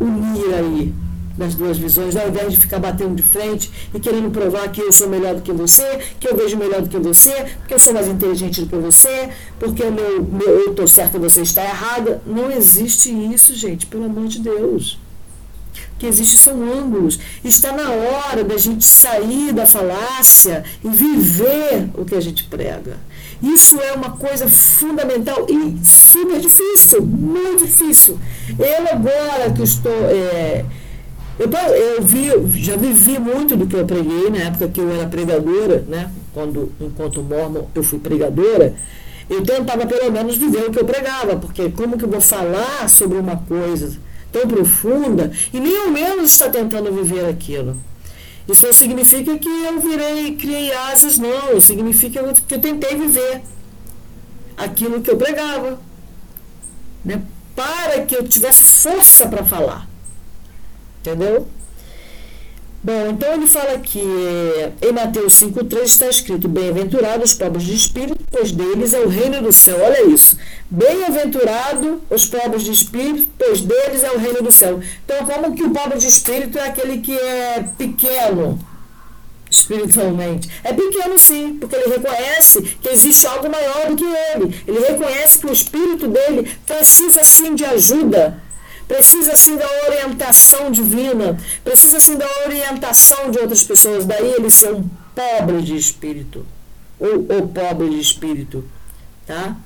unir 0.00 0.52
aí? 0.52 0.92
das 1.38 1.54
duas 1.54 1.78
visões, 1.78 2.16
ao 2.16 2.28
invés 2.28 2.52
de 2.52 2.58
ficar 2.58 2.80
batendo 2.80 3.14
de 3.14 3.22
frente 3.22 3.70
e 3.94 4.00
querendo 4.00 4.30
provar 4.30 4.68
que 4.70 4.80
eu 4.80 4.92
sou 4.92 5.08
melhor 5.08 5.36
do 5.36 5.40
que 5.40 5.52
você, 5.52 5.98
que 6.18 6.28
eu 6.28 6.36
vejo 6.36 6.56
melhor 6.56 6.82
do 6.82 6.88
que 6.88 6.98
você, 6.98 7.32
porque 7.60 7.72
eu 7.72 7.78
sou 7.78 7.94
mais 7.94 8.08
inteligente 8.08 8.60
do 8.60 8.66
que 8.66 8.76
você, 8.76 9.30
porque 9.58 9.84
meu, 9.84 10.22
meu, 10.22 10.48
eu 10.48 10.70
estou 10.72 10.86
certa 10.86 11.16
e 11.16 11.20
você 11.20 11.40
está 11.40 11.62
errada. 11.64 12.20
Não 12.26 12.50
existe 12.50 13.10
isso, 13.10 13.54
gente, 13.54 13.86
pelo 13.86 14.04
amor 14.04 14.26
de 14.26 14.40
Deus. 14.40 14.98
Que 15.98 16.06
existe 16.06 16.36
são 16.36 16.62
ângulos. 16.72 17.18
Está 17.44 17.72
na 17.72 17.90
hora 17.90 18.42
da 18.42 18.56
gente 18.56 18.84
sair 18.84 19.52
da 19.52 19.66
falácia 19.66 20.64
e 20.82 20.88
viver 20.88 21.90
o 21.94 22.04
que 22.04 22.14
a 22.14 22.20
gente 22.20 22.44
prega. 22.44 22.98
Isso 23.42 23.80
é 23.80 23.92
uma 23.92 24.10
coisa 24.10 24.48
fundamental 24.48 25.46
e 25.48 25.78
super 25.86 26.38
difícil, 26.38 27.02
muito 27.02 27.64
difícil. 27.64 28.18
Eu 28.58 28.88
agora 28.92 29.50
que 29.54 29.62
estou. 29.62 29.92
É, 29.92 30.64
eu, 31.38 31.48
eu 31.48 32.02
vi, 32.02 32.28
já 32.62 32.76
vivi 32.76 33.18
muito 33.18 33.56
do 33.56 33.66
que 33.66 33.74
eu 33.74 33.86
preguei 33.86 34.28
na 34.28 34.38
época 34.48 34.68
que 34.68 34.78
eu 34.78 34.90
era 34.90 35.06
pregadora, 35.06 35.82
né? 35.88 36.10
Quando, 36.34 36.70
enquanto 36.78 37.22
mormon, 37.22 37.64
eu 37.74 37.82
fui 37.82 37.98
pregadora. 37.98 38.74
Eu 39.28 39.42
tentava 39.42 39.86
pelo 39.86 40.10
menos 40.12 40.36
viver 40.36 40.64
o 40.66 40.70
que 40.70 40.78
eu 40.78 40.84
pregava, 40.84 41.36
porque 41.36 41.70
como 41.70 41.96
que 41.96 42.04
eu 42.04 42.10
vou 42.10 42.20
falar 42.20 42.90
sobre 42.90 43.16
uma 43.16 43.36
coisa 43.36 43.96
tão 44.32 44.46
profunda 44.46 45.30
e 45.52 45.60
nem 45.60 45.76
ao 45.76 45.90
menos 45.90 46.32
está 46.32 46.48
tentando 46.48 46.92
viver 46.92 47.26
aquilo? 47.26 47.76
Isso 48.48 48.66
não 48.66 48.72
significa 48.72 49.38
que 49.38 49.48
eu 49.48 49.80
virei, 49.80 50.34
criei 50.36 50.72
asas, 50.72 51.18
não. 51.18 51.60
Significa 51.60 52.20
que 52.34 52.54
eu 52.54 52.60
tentei 52.60 52.96
viver 52.96 53.42
aquilo 54.56 55.00
que 55.00 55.10
eu 55.10 55.16
pregava. 55.16 55.78
Né? 57.04 57.22
Para 57.54 58.02
que 58.02 58.16
eu 58.16 58.26
tivesse 58.26 58.64
força 58.64 59.28
para 59.28 59.44
falar. 59.44 59.88
Entendeu? 61.00 61.46
Bom, 62.82 63.10
então 63.10 63.34
ele 63.34 63.46
fala 63.46 63.78
que 63.78 64.00
em 64.00 64.92
Mateus 64.92 65.34
5,3 65.34 65.82
está 65.82 66.06
escrito: 66.06 66.48
Bem-aventurados 66.48 67.32
os 67.32 67.36
pobres 67.36 67.64
de 67.64 67.74
espírito, 67.74 68.24
pois 68.30 68.52
deles 68.52 68.94
é 68.94 69.00
o 69.00 69.08
reino 69.08 69.42
do 69.42 69.52
céu. 69.52 69.78
Olha 69.82 70.06
isso. 70.06 70.38
Bem-aventurado 70.70 72.00
os 72.08 72.24
pobres 72.24 72.62
de 72.62 72.72
espírito, 72.72 73.28
pois 73.38 73.60
deles 73.60 74.02
é 74.02 74.10
o 74.12 74.18
reino 74.18 74.42
do 74.42 74.50
céu. 74.50 74.80
Então, 75.04 75.26
como 75.26 75.54
que 75.54 75.62
o 75.62 75.70
pobre 75.70 75.98
de 75.98 76.06
espírito 76.06 76.58
é 76.58 76.68
aquele 76.68 76.98
que 77.02 77.12
é 77.12 77.68
pequeno 77.76 78.58
espiritualmente? 79.50 80.48
É 80.64 80.72
pequeno 80.72 81.18
sim, 81.18 81.58
porque 81.60 81.76
ele 81.76 81.96
reconhece 81.96 82.62
que 82.80 82.88
existe 82.88 83.26
algo 83.26 83.50
maior 83.50 83.90
do 83.90 83.96
que 83.96 84.04
ele. 84.04 84.64
Ele 84.66 84.80
reconhece 84.86 85.38
que 85.38 85.46
o 85.46 85.52
espírito 85.52 86.08
dele 86.08 86.50
precisa 86.64 87.24
sim 87.24 87.54
de 87.54 87.64
ajuda 87.66 88.40
precisa 88.90 89.36
sim 89.36 89.56
da 89.56 89.68
orientação 89.86 90.68
divina, 90.68 91.38
precisa 91.62 92.00
sim 92.00 92.16
da 92.16 92.26
orientação 92.44 93.30
de 93.30 93.38
outras 93.38 93.62
pessoas. 93.62 94.04
Daí 94.04 94.32
ele 94.32 94.50
ser 94.50 94.74
um 94.74 94.84
pobre 95.14 95.62
de 95.62 95.76
espírito, 95.76 96.44
ou, 96.98 97.24
ou 97.28 97.46
pobre 97.46 97.88
de 97.88 98.00
espírito, 98.00 98.64
tá? 99.24 99.56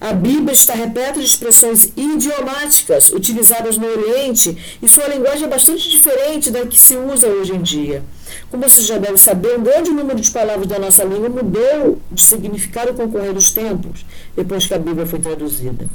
A 0.00 0.12
Bíblia 0.12 0.52
está 0.52 0.74
repleta 0.74 1.18
de 1.18 1.26
expressões 1.26 1.92
idiomáticas 1.96 3.08
utilizadas 3.08 3.76
no 3.76 3.86
Oriente 3.88 4.56
e 4.80 4.88
sua 4.88 5.08
linguagem 5.08 5.46
é 5.46 5.48
bastante 5.48 5.90
diferente 5.90 6.52
da 6.52 6.64
que 6.66 6.78
se 6.78 6.96
usa 6.96 7.26
hoje 7.26 7.52
em 7.52 7.62
dia. 7.62 8.04
Como 8.48 8.62
você 8.62 8.82
já 8.82 8.98
deve 8.98 9.16
saber, 9.16 9.58
um 9.58 9.62
grande 9.62 9.90
número 9.90 10.20
de 10.20 10.30
palavras 10.30 10.68
da 10.68 10.78
nossa 10.78 11.02
língua 11.02 11.28
mudou 11.28 11.98
de 12.12 12.22
significado 12.22 12.94
com 12.94 13.04
o 13.04 13.10
correr 13.10 13.32
dos 13.32 13.50
tempos, 13.50 14.06
depois 14.36 14.66
que 14.66 14.74
a 14.74 14.78
Bíblia 14.78 15.06
foi 15.06 15.18
traduzida. 15.18 15.88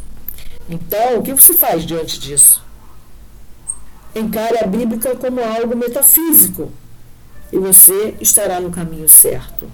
Então, 0.69 1.17
o 1.17 1.23
que 1.23 1.33
você 1.33 1.53
faz 1.53 1.83
diante 1.83 2.19
disso? 2.19 2.63
Encare 4.15 4.59
a 4.59 4.67
Bíblia 4.67 5.15
como 5.15 5.39
algo 5.41 5.75
metafísico 5.75 6.71
e 7.51 7.57
você 7.57 8.15
estará 8.21 8.59
no 8.59 8.69
caminho 8.69 9.09
certo. 9.09 9.69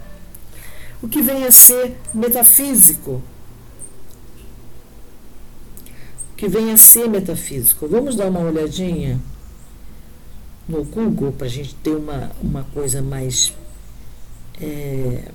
O 1.03 1.09
que 1.09 1.21
vem 1.21 1.43
a 1.43 1.51
ser 1.51 1.97
metafísico? 2.13 3.21
O 6.31 6.35
que 6.37 6.47
vem 6.47 6.71
a 6.71 6.77
ser 6.77 7.09
metafísico? 7.09 7.87
Vamos 7.87 8.15
dar 8.15 8.27
uma 8.27 8.39
olhadinha 8.39 9.19
no 10.67 10.83
Google 10.85 11.33
para 11.33 11.47
a 11.47 11.49
gente 11.49 11.75
ter 11.75 11.95
uma, 11.95 12.31
uma 12.41 12.63
coisa 12.73 13.01
mais. 13.01 13.53
É, 14.61 15.29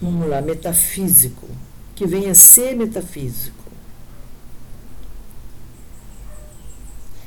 vamos 0.00 0.28
lá, 0.28 0.40
metafísico 0.40 1.46
que 1.94 2.06
venha 2.06 2.32
a 2.32 2.34
ser 2.34 2.76
metafísico, 2.76 3.62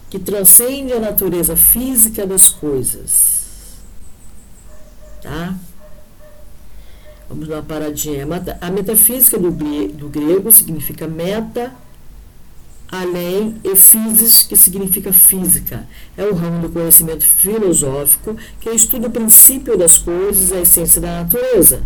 que 0.09 0.19
transcende 0.19 0.93
a 0.93 0.99
natureza 0.99 1.55
física 1.55 2.25
das 2.25 2.49
coisas. 2.49 3.83
Tá? 5.21 5.55
Vamos 7.27 7.47
dar 7.47 7.55
uma 7.55 7.63
paradinha. 7.63 8.25
A 8.61 8.69
metafísica 8.69 9.37
do, 9.37 9.51
do 9.51 10.09
grego 10.09 10.51
significa 10.51 11.07
meta, 11.07 11.73
além 12.91 13.55
e 13.63 13.75
physis, 13.75 14.43
que 14.43 14.55
significa 14.55 15.11
física. 15.11 15.87
É 16.17 16.23
o 16.25 16.33
ramo 16.33 16.61
do 16.61 16.69
conhecimento 16.69 17.25
filosófico 17.25 18.35
que 18.59 18.69
estuda 18.69 19.07
o 19.07 19.11
princípio 19.11 19.77
das 19.77 19.97
coisas, 19.97 20.51
a 20.51 20.61
essência 20.61 21.01
da 21.01 21.23
natureza. 21.23 21.81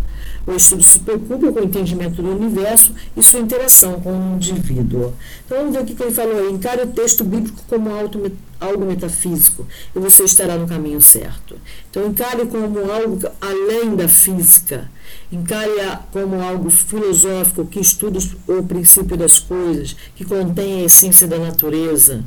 O 0.45 0.53
estudo 0.53 0.83
se 0.83 0.99
preocupa 0.99 1.51
com 1.51 1.59
o 1.59 1.63
entendimento 1.63 2.21
do 2.21 2.35
universo 2.35 2.93
e 3.15 3.23
sua 3.23 3.39
interação 3.39 3.99
com 3.99 4.11
o 4.11 4.35
indivíduo. 4.35 5.13
Então 5.45 5.59
vamos 5.59 5.73
ver 5.73 5.83
o 5.83 5.85
que 5.85 6.01
ele 6.01 6.11
falou 6.11 6.37
aí. 6.37 6.51
Encare 6.51 6.83
o 6.83 6.87
texto 6.87 7.23
bíblico 7.23 7.61
como 7.67 7.89
algo 7.91 8.85
metafísico 8.85 9.65
e 9.95 9.99
você 9.99 10.23
estará 10.23 10.57
no 10.57 10.67
caminho 10.67 11.01
certo. 11.01 11.55
Então 11.89 12.07
encare 12.07 12.45
como 12.45 12.91
algo 12.91 13.19
além 13.41 13.95
da 13.95 14.07
física. 14.07 14.89
Encare 15.31 15.99
como 16.11 16.41
algo 16.41 16.69
filosófico 16.69 17.65
que 17.65 17.79
estuda 17.79 18.19
o 18.47 18.63
princípio 18.63 19.15
das 19.15 19.39
coisas, 19.39 19.95
que 20.15 20.25
contém 20.25 20.81
a 20.81 20.85
essência 20.85 21.27
da 21.27 21.37
natureza 21.37 22.23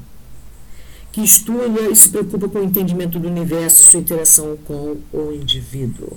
que 1.12 1.20
estuda 1.20 1.82
e 1.82 1.94
se 1.94 2.08
preocupa 2.08 2.48
com 2.48 2.58
o 2.58 2.64
entendimento 2.64 3.18
do 3.18 3.28
universo 3.28 3.82
e 3.82 3.84
sua 3.84 4.00
interação 4.00 4.56
com 4.66 4.96
o 5.12 5.32
indivíduo. 5.32 6.16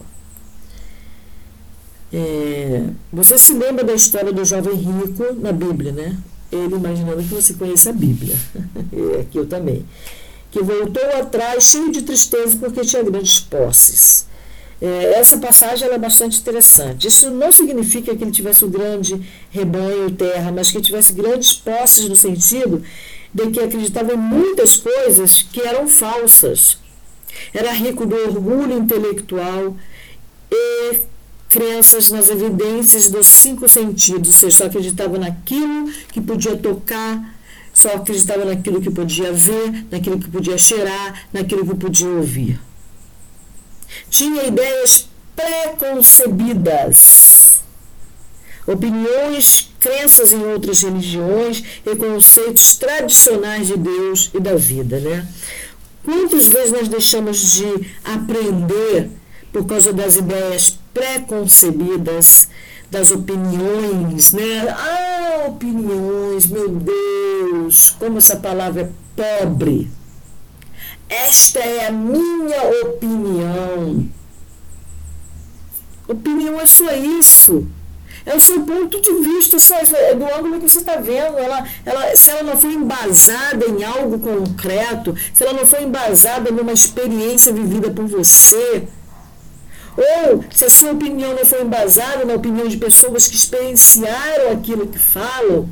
É, 2.14 2.90
você 3.12 3.38
se 3.38 3.54
lembra 3.54 3.84
da 3.84 3.94
história 3.94 4.32
do 4.32 4.46
jovem 4.46 4.74
rico 4.74 5.34
na 5.34 5.52
Bíblia, 5.52 5.92
né? 5.92 6.18
Ele 6.50 6.76
imaginando 6.76 7.22
que 7.22 7.34
você 7.34 7.56
conhece 7.56 7.90
a 7.90 7.92
Bíblia. 7.92 8.38
e 8.94 9.20
aqui 9.20 9.38
eu 9.38 9.46
também. 9.46 9.86
Que 10.50 10.64
voltou 10.64 11.04
atrás 11.20 11.66
cheio 11.66 11.92
de 11.92 12.02
tristeza 12.04 12.56
porque 12.58 12.82
tinha 12.82 13.04
grandes 13.04 13.42
posses. 13.42 14.28
É, 14.82 15.14
essa 15.14 15.38
passagem 15.38 15.88
é 15.88 15.98
bastante 15.98 16.40
interessante. 16.40 17.08
Isso 17.08 17.32
não 17.32 17.52
significa 17.52 18.16
que 18.16 18.24
ele 18.24 18.32
tivesse 18.32 18.66
um 18.66 18.70
grande 18.70 19.20
rebanho 19.50 20.12
terra, 20.12 20.52
mas 20.52 20.72
que 20.72 20.82
tivesse 20.82 21.14
grandes 21.14 21.54
posses 21.54 22.10
no 22.10 22.16
sentido 22.16 22.84
de 23.34 23.48
que 23.52 23.60
acreditava 23.60 24.14
em 24.14 24.18
muitas 24.18 24.78
coisas 24.78 25.42
que 25.42 25.62
eram 25.62 25.88
falsas. 25.88 26.78
Era 27.54 27.72
rico 27.72 28.06
do 28.06 28.16
orgulho 28.16 28.78
intelectual 28.78 29.76
e 30.52 31.00
crenças 31.50 32.10
nas 32.12 32.30
evidências 32.30 33.10
dos 33.10 33.28
cinco 33.28 33.68
sentidos, 33.68 34.28
ou 34.30 34.34
seja, 34.34 34.58
só 34.58 34.66
acreditava 34.66 35.18
naquilo 35.18 35.90
que 36.12 36.20
podia 36.20 36.56
tocar, 36.56 37.34
só 37.74 37.90
acreditava 37.94 38.46
naquilo 38.46 38.82
que 38.82 38.90
podia 38.90 39.32
ver, 39.32 39.86
naquilo 39.92 40.20
que 40.20 40.30
podia 40.30 40.58
cheirar, 40.58 41.28
naquilo 41.32 41.66
que 41.66 41.76
podia 41.76 42.08
ouvir. 42.08 42.60
Tinha 44.10 44.46
ideias 44.46 45.10
preconcebidas, 45.36 47.64
opiniões, 48.66 49.70
crenças 49.80 50.32
em 50.32 50.44
outras 50.44 50.82
religiões 50.82 51.64
e 51.86 51.96
conceitos 51.96 52.76
tradicionais 52.76 53.68
de 53.68 53.78
Deus 53.78 54.32
e 54.34 54.40
da 54.40 54.56
vida, 54.56 55.00
né? 55.00 55.28
Quantas 56.04 56.48
vezes 56.48 56.72
nós 56.72 56.88
deixamos 56.88 57.54
de 57.54 57.88
aprender 58.04 59.10
por 59.52 59.66
causa 59.66 59.92
das 59.92 60.16
ideias 60.16 60.78
preconcebidas, 60.94 62.48
das 62.90 63.12
opiniões, 63.12 64.32
né? 64.32 64.68
Ah, 64.70 65.46
opiniões, 65.48 66.46
meu 66.46 66.70
Deus, 66.70 67.90
como 67.92 68.18
essa 68.18 68.36
palavra 68.36 68.84
é 68.84 68.90
pobre. 69.16 69.90
Esta 71.10 71.60
é 71.60 71.88
a 71.88 71.92
minha 71.92 72.64
opinião. 72.84 74.10
Opinião 76.08 76.60
é 76.60 76.68
só 76.68 76.94
isso. 76.94 77.68
É 78.26 78.36
o 78.36 78.42
seu 78.42 78.62
ponto 78.62 79.00
de 79.00 79.12
vista, 79.14 79.60
só 79.60 79.76
é 79.76 80.16
do 80.16 80.26
ângulo 80.26 80.60
que 80.60 80.68
você 80.68 80.80
está 80.80 80.96
vendo. 80.96 81.38
Ela, 81.38 81.64
ela, 81.86 82.16
se 82.16 82.32
ela 82.32 82.42
não 82.42 82.58
foi 82.58 82.74
embasada 82.74 83.68
em 83.68 83.84
algo 83.84 84.18
concreto, 84.18 85.16
se 85.32 85.44
ela 85.44 85.54
não 85.54 85.66
foi 85.66 85.84
embasada 85.84 86.50
numa 86.50 86.74
experiência 86.74 87.54
vivida 87.54 87.92
por 87.92 88.08
você, 88.08 88.88
ou 89.96 90.44
se 90.50 90.66
a 90.66 90.70
sua 90.70 90.92
opinião 90.92 91.36
não 91.36 91.46
foi 91.46 91.62
embasada 91.62 92.26
na 92.26 92.34
opinião 92.34 92.68
de 92.68 92.78
pessoas 92.78 93.28
que 93.28 93.36
experienciaram 93.36 94.52
aquilo 94.54 94.88
que 94.88 94.98
falam. 94.98 95.70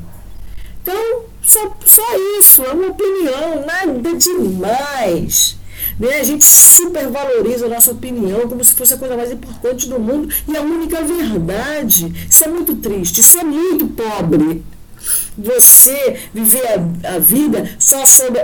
Então, 0.82 1.26
só, 1.44 1.76
só 1.86 2.02
isso, 2.40 2.64
é 2.64 2.72
uma 2.72 2.88
opinião, 2.88 3.66
nada 3.66 4.16
demais. 4.16 5.58
Né? 6.00 6.20
A 6.20 6.24
gente 6.24 6.46
supervaloriza 6.46 7.66
a 7.66 7.70
nossa 7.70 7.92
opinião 7.92 8.48
como 8.48 8.64
se 8.64 8.74
fosse 8.74 8.94
a 8.94 8.98
coisa 8.98 9.18
mais 9.18 9.32
importante 9.32 9.88
do 9.88 10.00
mundo 10.00 10.34
e 10.48 10.56
a 10.56 10.62
única 10.62 11.04
verdade. 11.04 12.28
Isso 12.30 12.46
é 12.46 12.48
muito 12.48 12.76
triste, 12.76 13.22
isso 13.22 13.38
é 13.40 13.44
muito 13.44 13.88
pobre. 13.88 14.64
Você 15.38 16.22
viver 16.34 16.66
a, 16.66 17.16
a 17.16 17.20
vida 17.20 17.76
só 17.78 18.06
sob 18.06 18.40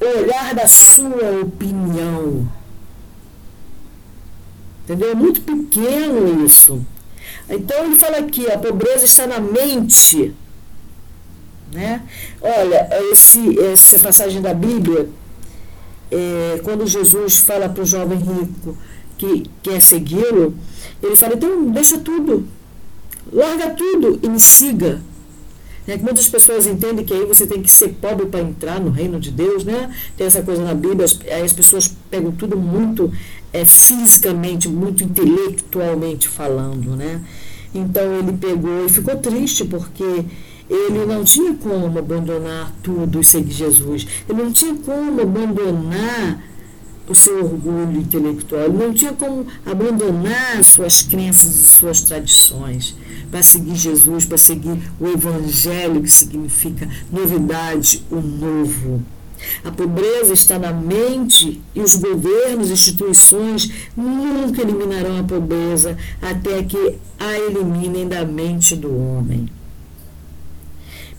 o 0.00 0.18
olhar 0.18 0.54
da 0.54 0.68
sua 0.68 1.40
opinião. 1.42 2.48
Entendeu? 4.84 5.10
É 5.10 5.14
muito 5.14 5.40
pequeno 5.40 6.46
isso. 6.46 6.86
Então 7.48 7.84
ele 7.84 7.96
fala 7.96 8.18
aqui, 8.18 8.48
a 8.50 8.56
pobreza 8.56 9.04
está 9.04 9.26
na 9.26 9.40
mente. 9.40 10.32
Né? 11.76 12.02
Olha, 12.40 12.88
esse, 13.12 13.60
essa 13.60 13.98
passagem 13.98 14.40
da 14.40 14.54
Bíblia, 14.54 15.10
é, 16.10 16.58
quando 16.64 16.86
Jesus 16.86 17.40
fala 17.40 17.68
para 17.68 17.82
o 17.82 17.86
jovem 17.86 18.18
rico 18.18 18.78
que 19.18 19.44
quer 19.62 19.82
segui-lo, 19.82 20.54
ele 21.02 21.14
fala, 21.16 21.34
então 21.34 21.70
deixa 21.70 21.98
tudo, 21.98 22.48
larga 23.30 23.68
tudo 23.70 24.18
e 24.22 24.28
me 24.28 24.40
siga. 24.40 25.02
É 25.86 25.98
muitas 25.98 26.26
pessoas 26.28 26.66
entendem 26.66 27.04
que 27.04 27.12
aí 27.12 27.26
você 27.26 27.46
tem 27.46 27.62
que 27.62 27.70
ser 27.70 27.90
pobre 28.00 28.24
para 28.26 28.40
entrar 28.40 28.80
no 28.80 28.90
reino 28.90 29.20
de 29.20 29.30
Deus, 29.30 29.62
né? 29.62 29.94
Tem 30.16 30.26
essa 30.26 30.42
coisa 30.42 30.64
na 30.64 30.74
Bíblia, 30.74 31.06
aí 31.30 31.42
as 31.42 31.52
pessoas 31.52 31.94
pegam 32.10 32.32
tudo 32.32 32.56
muito 32.56 33.12
é, 33.52 33.64
fisicamente, 33.66 34.66
muito 34.66 35.04
intelectualmente 35.04 36.26
falando, 36.26 36.96
né? 36.96 37.22
Então 37.74 38.18
ele 38.18 38.32
pegou 38.32 38.86
e 38.86 38.88
ficou 38.88 39.16
triste 39.16 39.64
porque 39.64 40.24
ele 40.68 41.06
não 41.06 41.24
tinha 41.24 41.54
como 41.54 41.98
abandonar 41.98 42.72
tudo 42.82 43.20
e 43.20 43.24
seguir 43.24 43.52
Jesus. 43.52 44.06
Ele 44.28 44.42
não 44.42 44.52
tinha 44.52 44.74
como 44.74 45.20
abandonar 45.20 46.42
o 47.08 47.14
seu 47.14 47.44
orgulho 47.44 48.00
intelectual. 48.00 48.64
Ele 48.64 48.78
não 48.78 48.92
tinha 48.92 49.12
como 49.12 49.46
abandonar 49.64 50.62
suas 50.64 51.02
crenças 51.02 51.56
e 51.56 51.64
suas 51.64 52.00
tradições 52.02 52.96
para 53.30 53.42
seguir 53.42 53.76
Jesus, 53.76 54.24
para 54.24 54.38
seguir 54.38 54.78
o 55.00 55.06
Evangelho, 55.06 56.02
que 56.02 56.10
significa 56.10 56.88
novidade, 57.10 58.04
o 58.10 58.16
novo. 58.16 59.02
A 59.62 59.70
pobreza 59.70 60.32
está 60.32 60.58
na 60.58 60.72
mente 60.72 61.60
e 61.74 61.80
os 61.80 61.94
governos, 61.96 62.70
instituições 62.70 63.70
nunca 63.96 64.62
eliminarão 64.62 65.20
a 65.20 65.24
pobreza 65.24 65.96
até 66.20 66.62
que 66.62 66.98
a 67.18 67.38
eliminem 67.38 68.08
da 68.08 68.24
mente 68.24 68.74
do 68.74 68.96
homem. 68.96 69.48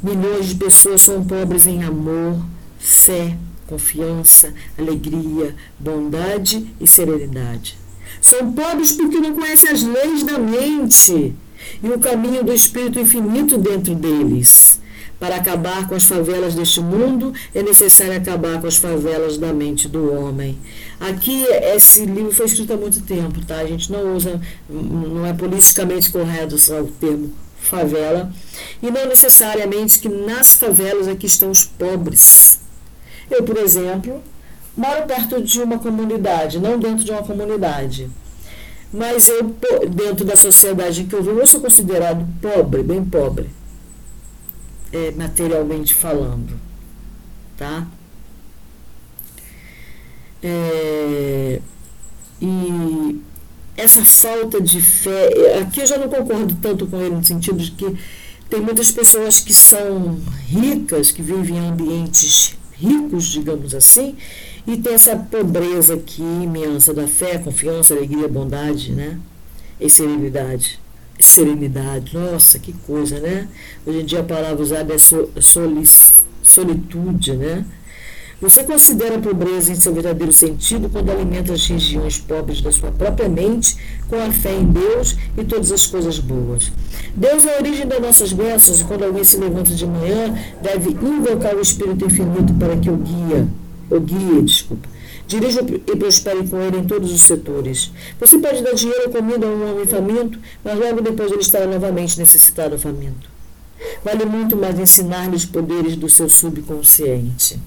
Milhões 0.02 0.50
de 0.50 0.56
pessoas 0.56 1.02
são 1.02 1.24
pobres 1.24 1.66
em 1.66 1.84
amor, 1.84 2.40
fé, 2.78 3.36
confiança, 3.66 4.54
alegria, 4.78 5.56
bondade 5.80 6.68
e 6.80 6.88
serenidade. 6.88 7.76
São 8.22 8.52
pobres 8.54 8.92
porque 8.92 9.20
não 9.20 9.34
conhecem 9.34 9.72
as 9.72 9.82
leis 9.82 10.22
da 10.22 10.38
mente 10.38 11.34
e 11.82 11.90
o 11.90 11.98
caminho 11.98 12.44
do 12.44 12.54
Espírito 12.54 13.00
infinito 13.00 13.58
dentro 13.58 13.96
deles. 13.96 14.80
Para 15.20 15.38
acabar 15.38 15.88
com 15.88 15.96
as 15.96 16.04
favelas 16.04 16.54
deste 16.54 16.80
mundo, 16.80 17.34
é 17.54 17.64
necessário 17.64 18.16
acabar 18.16 18.62
com 18.62 18.68
as 18.68 18.78
favelas 18.78 19.40
da 19.40 19.52
mente 19.52 19.88
do 19.88 20.14
homem. 20.14 20.60
Aqui, 21.00 21.44
esse 21.76 22.06
livro 22.06 22.32
foi 22.32 22.46
escrito 22.46 22.74
há 22.74 22.78
muito 22.78 23.02
tempo, 23.02 23.44
tá? 23.44 23.58
A 23.62 23.66
gente 23.66 23.92
não 23.92 24.16
usa, 24.16 24.40
não 24.70 25.26
é 25.26 25.34
politicamente 25.34 26.12
correto 26.12 26.54
usar 26.54 26.82
o 26.82 26.88
termo 26.88 27.34
favela. 27.68 28.32
E 28.82 28.90
não 28.90 29.08
necessariamente 29.08 30.00
que 30.00 30.10
nas 30.10 30.54
favelas 30.54 31.08
aqui 31.08 31.26
estão 31.26 31.52
os 31.52 31.64
pobres. 31.64 32.60
Eu, 33.30 33.44
por 33.44 33.58
exemplo, 33.58 34.22
moro 34.76 35.06
perto 35.06 35.42
de 35.42 35.62
uma 35.62 35.80
comunidade, 35.80 36.60
não 36.60 36.80
dentro 36.80 37.04
de 37.04 37.12
uma 37.12 37.24
comunidade. 37.24 38.10
Mas 38.92 39.28
eu, 39.28 39.44
dentro 39.90 40.24
da 40.26 40.36
sociedade 40.36 41.02
em 41.02 41.08
que 41.08 41.16
eu 41.16 41.22
vivo, 41.22 41.40
eu 41.40 41.48
sou 41.48 41.60
considerado 41.60 42.26
pobre, 42.42 42.82
bem 42.84 43.04
pobre 43.04 43.50
é, 44.92 45.12
materialmente 45.12 45.94
falando, 45.94 46.60
tá? 47.58 47.88
É, 50.42 51.62
e 52.42 53.22
essa 53.78 54.04
falta 54.04 54.60
de 54.60 54.82
fé, 54.82 55.60
aqui 55.62 55.82
eu 55.82 55.88
já 55.88 55.98
não 55.98 56.10
concordo 56.10 56.58
tanto 56.62 56.88
com 56.88 57.00
ele 57.00 57.16
no 57.16 57.24
sentido 57.24 57.58
de 57.58 57.72
que 57.72 57.96
tem 58.50 58.60
muitas 58.60 58.92
pessoas 58.92 59.40
que 59.40 59.54
são 59.54 60.20
ricas, 60.48 61.12
que 61.12 61.22
vivem 61.22 61.58
em 61.58 61.68
ambientes 61.70 62.58
ricos, 62.74 63.26
digamos 63.26 63.76
assim, 63.76 64.16
e 64.66 64.76
tem 64.78 64.94
essa 64.94 65.16
pobreza 65.16 65.94
aqui 65.94 66.22
imensa 66.22 66.94
da 66.94 67.08
fé, 67.08 67.38
confiança, 67.38 67.94
alegria, 67.94 68.28
bondade, 68.28 68.92
né? 68.92 69.18
E 69.80 69.90
serenidade 69.90 70.80
serenidade. 71.20 72.14
Nossa, 72.14 72.60
que 72.60 72.74
coisa, 72.74 73.20
né? 73.20 73.48
Hoje 73.86 74.02
em 74.02 74.06
dia 74.06 74.20
a 74.20 74.24
palavra 74.24 74.62
usada 74.62 74.94
é 74.94 74.98
solis, 74.98 76.14
solitude, 76.44 77.36
né? 77.36 77.66
Você 78.40 78.64
considera 78.64 79.16
a 79.16 79.20
pobreza 79.20 79.72
em 79.72 79.76
seu 79.76 79.92
verdadeiro 79.92 80.32
sentido 80.32 80.88
quando 80.90 81.10
alimenta 81.10 81.54
as 81.54 81.66
regiões 81.66 82.20
pobres 82.20 82.62
da 82.62 82.72
sua 82.72 82.92
própria 82.92 83.28
mente 83.28 83.76
com 84.08 84.16
a 84.16 84.32
fé 84.32 84.54
em 84.54 84.64
Deus 84.64 85.16
e 85.36 85.44
todas 85.44 85.72
as 85.72 85.88
coisas 85.88 86.20
boas. 86.20 86.72
Deus 87.16 87.46
é 87.46 87.56
a 87.56 87.60
origem 87.60 87.88
das 87.88 88.00
nossas 88.00 88.32
bênçãos 88.34 88.80
e 88.80 88.84
quando 88.84 89.06
alguém 89.06 89.24
se 89.24 89.38
levanta 89.38 89.72
de 89.72 89.88
manhã, 89.88 90.38
deve 90.62 90.92
invocar 90.92 91.56
o 91.56 91.62
Espírito 91.62 92.06
Infinito 92.06 92.54
para 92.60 92.78
que 92.78 92.92
o 92.92 92.98
guia, 92.98 93.48
o 93.90 94.00
guie, 94.00 94.44
desculpa, 94.44 94.88
Dirija 95.26 95.62
e 95.62 95.96
prospere 95.98 96.48
com 96.48 96.62
ele 96.62 96.78
em 96.78 96.84
todos 96.86 97.12
os 97.12 97.22
setores. 97.22 97.92
Você 98.20 98.38
pode 98.38 98.64
dar 98.64 98.74
dinheiro 98.74 99.08
ou 99.08 99.12
comida 99.12 99.46
a 99.46 99.50
um 99.50 99.72
homem 99.72 99.86
faminto, 99.86 100.40
mas 100.64 100.80
logo 100.80 101.02
depois 101.02 101.32
ele 101.32 101.42
estará 101.42 101.66
novamente 101.66 102.18
necessitado 102.18 102.78
faminto. 102.78 103.30
Vale 104.06 104.26
muito 104.26 104.56
mais 104.56 104.80
ensinar-lhe 104.80 105.36
os 105.36 105.44
poderes 105.44 105.96
do 105.98 106.08
seu 106.08 106.30
subconsciente. 106.30 107.60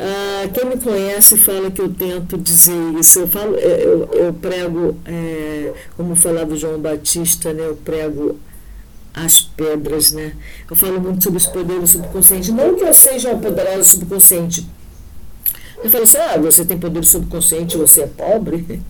Ah, 0.00 0.48
quem 0.54 0.64
me 0.64 0.76
conhece 0.78 1.36
fala 1.36 1.72
que 1.72 1.80
eu 1.80 1.92
tento 1.92 2.38
dizer 2.38 2.94
isso. 2.98 3.18
Eu, 3.18 3.26
falo, 3.26 3.56
eu, 3.56 4.08
eu 4.12 4.32
prego, 4.32 4.96
é, 5.04 5.72
como 5.96 6.14
falava 6.14 6.54
João 6.54 6.78
Batista, 6.78 7.52
né, 7.52 7.66
eu 7.66 7.76
prego 7.76 8.38
as 9.12 9.40
pedras, 9.40 10.12
né? 10.12 10.34
Eu 10.70 10.76
falo 10.76 11.00
muito 11.00 11.24
sobre 11.24 11.38
os 11.38 11.46
poderes 11.46 11.80
do 11.80 11.88
subconsciente. 11.88 12.52
Não 12.52 12.76
que 12.76 12.84
eu 12.84 12.94
seja 12.94 13.30
uma 13.30 13.40
poderosa 13.40 13.82
subconsciente, 13.82 14.64
eu 15.82 15.90
falo 15.90 16.04
assim, 16.04 16.18
ah, 16.18 16.38
você 16.38 16.64
tem 16.64 16.78
poder 16.78 17.04
subconsciente, 17.04 17.76
você 17.76 18.02
é 18.02 18.06
pobre. 18.06 18.80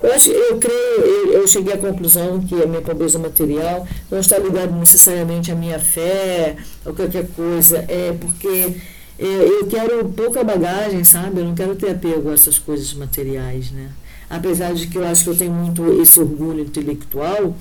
Eu, 0.00 0.12
acho, 0.12 0.30
eu 0.30 0.58
creio, 0.58 1.00
eu, 1.00 1.32
eu 1.32 1.48
cheguei 1.48 1.72
à 1.72 1.78
conclusão 1.78 2.40
que 2.40 2.54
a 2.62 2.66
minha 2.66 2.82
pobreza 2.82 3.18
material 3.18 3.86
não 4.08 4.20
está 4.20 4.38
ligada 4.38 4.70
necessariamente 4.70 5.50
à 5.50 5.54
minha 5.56 5.80
fé 5.80 6.56
ou 6.84 6.94
qualquer 6.94 7.26
coisa, 7.28 7.84
é 7.88 8.12
porque 8.12 8.76
eu, 9.18 9.60
eu 9.60 9.66
quero 9.66 10.08
pouca 10.10 10.42
bagagem, 10.42 11.04
sabe? 11.04 11.40
Eu 11.40 11.44
não 11.44 11.54
quero 11.54 11.74
ter 11.76 11.90
apego 11.90 12.30
a 12.30 12.34
essas 12.34 12.58
coisas 12.58 12.92
materiais, 12.94 13.70
né? 13.70 13.90
Apesar 14.28 14.74
de 14.74 14.86
que 14.86 14.98
eu 14.98 15.06
acho 15.06 15.24
que 15.24 15.30
eu 15.30 15.36
tenho 15.36 15.52
muito 15.52 16.00
esse 16.00 16.18
orgulho 16.18 16.60
intelectual, 16.60 17.54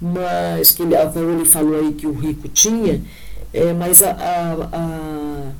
mas 0.00 0.72
que 0.72 0.82
ele 0.82 1.44
falou 1.44 1.78
aí 1.78 1.92
que 1.92 2.06
o 2.06 2.12
rico 2.12 2.48
tinha, 2.48 3.02
é, 3.52 3.72
mas 3.72 4.02
a, 4.02 4.10
a, 4.12 4.52
a 4.72 5.52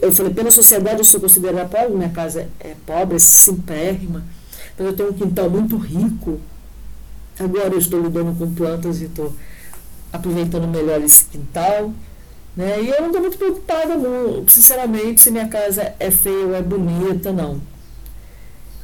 eu 0.00 0.10
falei, 0.10 0.32
pela 0.32 0.50
sociedade 0.50 0.98
eu 0.98 1.04
sou 1.04 1.20
considerada 1.20 1.68
pobre, 1.68 1.96
minha 1.96 2.08
casa 2.08 2.48
é 2.58 2.74
pobre, 2.86 3.16
é 3.16 3.18
simpérrima, 3.18 4.24
mas 4.78 4.86
eu 4.86 4.92
tenho 4.94 5.10
um 5.10 5.12
quintal 5.12 5.50
muito 5.50 5.76
rico. 5.76 6.40
Agora 7.38 7.68
eu 7.74 7.78
estou 7.78 8.00
lidando 8.00 8.36
com 8.38 8.52
plantas 8.54 9.00
e 9.00 9.04
estou 9.04 9.34
aproveitando 10.12 10.66
melhor 10.66 11.00
esse 11.02 11.26
quintal. 11.26 11.92
Né? 12.56 12.82
E 12.82 12.88
eu 12.88 13.00
não 13.00 13.06
estou 13.06 13.20
muito 13.20 13.38
preocupada, 13.38 13.96
não, 13.96 14.46
sinceramente, 14.46 15.20
se 15.20 15.30
minha 15.30 15.48
casa 15.48 15.94
é 15.98 16.10
feia 16.10 16.46
ou 16.46 16.54
é 16.54 16.62
bonita, 16.62 17.32
não. 17.32 17.60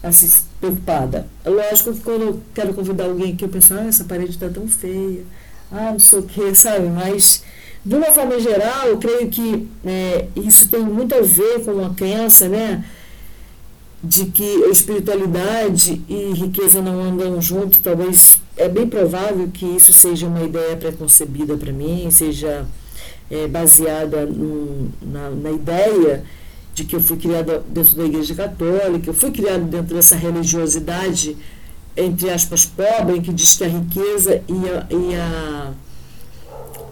Assim, 0.02 0.42
preocupada. 0.60 1.26
Lógico 1.44 1.92
que 1.92 2.00
quando 2.00 2.22
eu 2.22 2.42
quero 2.54 2.72
convidar 2.72 3.04
alguém 3.04 3.32
aqui, 3.32 3.44
eu 3.44 3.48
penso, 3.48 3.74
ah, 3.74 3.84
essa 3.84 4.04
parede 4.04 4.30
está 4.30 4.48
tão 4.48 4.66
feia, 4.68 5.22
ah, 5.70 5.92
não 5.92 5.98
sei 5.98 6.18
o 6.20 6.22
que, 6.22 6.54
sabe? 6.56 6.88
Mas 6.88 7.42
de 7.84 7.94
uma 7.94 8.06
forma 8.06 8.38
geral, 8.40 8.86
eu 8.86 8.98
creio 8.98 9.28
que 9.28 9.68
é, 9.84 10.26
isso 10.36 10.68
tem 10.68 10.80
muito 10.80 11.14
a 11.14 11.20
ver 11.20 11.64
com 11.64 11.72
uma 11.72 11.94
crença, 11.94 12.48
né? 12.48 12.84
De 14.02 14.26
que 14.26 14.44
espiritualidade 14.70 16.02
e 16.08 16.32
riqueza 16.32 16.80
não 16.80 17.02
andam 17.02 17.40
juntos. 17.40 17.80
Talvez 17.80 18.40
é 18.56 18.68
bem 18.68 18.86
provável 18.86 19.48
que 19.52 19.64
isso 19.64 19.92
seja 19.92 20.26
uma 20.26 20.42
ideia 20.42 20.76
preconcebida 20.76 21.56
para 21.56 21.72
mim, 21.72 22.10
seja 22.10 22.66
é, 23.30 23.46
baseada 23.46 24.28
na, 25.02 25.30
na 25.30 25.50
ideia 25.50 26.24
de 26.74 26.84
que 26.84 26.94
eu 26.94 27.00
fui 27.00 27.16
criada 27.16 27.62
dentro 27.68 27.96
da 27.96 28.04
Igreja 28.04 28.34
Católica, 28.34 29.10
eu 29.10 29.14
fui 29.14 29.30
criada 29.30 29.64
dentro 29.64 29.94
dessa 29.94 30.16
religiosidade, 30.16 31.36
entre 31.96 32.30
aspas, 32.30 32.64
pobre, 32.64 33.20
que 33.20 33.32
diz 33.32 33.56
que 33.56 33.64
a 33.64 33.68
riqueza 33.68 34.42
e 34.48 34.68
a, 34.68 34.86
e 34.90 35.14
a 35.16 35.72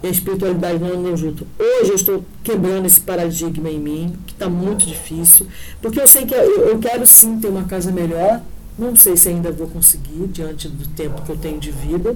e 0.03 0.07
a 0.07 0.09
espiritualidade 0.09 0.79
não 0.79 0.99
andam 0.99 1.17
junto. 1.17 1.47
Hoje 1.57 1.89
eu 1.89 1.95
estou 1.95 2.25
quebrando 2.43 2.85
esse 2.85 3.01
paradigma 3.01 3.69
em 3.69 3.79
mim, 3.79 4.15
que 4.25 4.33
está 4.33 4.49
muito 4.49 4.85
difícil, 4.85 5.47
porque 5.81 5.99
eu 5.99 6.07
sei 6.07 6.25
que 6.25 6.33
eu, 6.33 6.67
eu 6.67 6.79
quero 6.79 7.05
sim 7.05 7.39
ter 7.39 7.47
uma 7.47 7.63
casa 7.63 7.91
melhor, 7.91 8.41
não 8.77 8.95
sei 8.95 9.17
se 9.17 9.29
ainda 9.29 9.51
vou 9.51 9.67
conseguir 9.67 10.27
diante 10.27 10.67
do 10.67 10.87
tempo 10.89 11.21
que 11.23 11.31
eu 11.31 11.37
tenho 11.37 11.59
de 11.59 11.71
vida. 11.71 12.15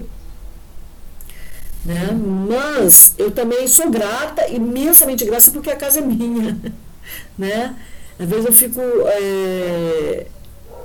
Né? 1.83 2.09
Mas 2.47 3.15
eu 3.17 3.31
também 3.31 3.67
sou 3.67 3.89
grata, 3.89 4.47
imensamente 4.49 5.25
grata, 5.25 5.49
porque 5.51 5.69
a 5.69 5.75
casa 5.75 5.99
é 5.99 6.01
minha. 6.01 6.57
Né? 7.37 7.75
Às 8.17 8.29
vezes 8.29 8.45
eu 8.45 8.53
fico. 8.53 8.79
É, 8.79 10.27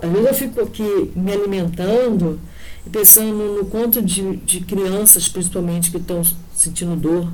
às 0.03 0.11
vezes 0.11 0.27
eu 0.27 0.35
fico 0.35 0.61
aqui 0.63 1.13
me 1.15 1.31
alimentando 1.31 2.41
e 2.85 2.91
pensando 2.91 3.59
no 3.59 3.67
quanto 3.67 4.01
de, 4.01 4.37
de 4.39 4.61
crianças, 4.61 5.29
principalmente, 5.29 5.91
que 5.91 5.99
estão 5.99 6.23
sentindo 6.55 6.97
dor 6.97 7.31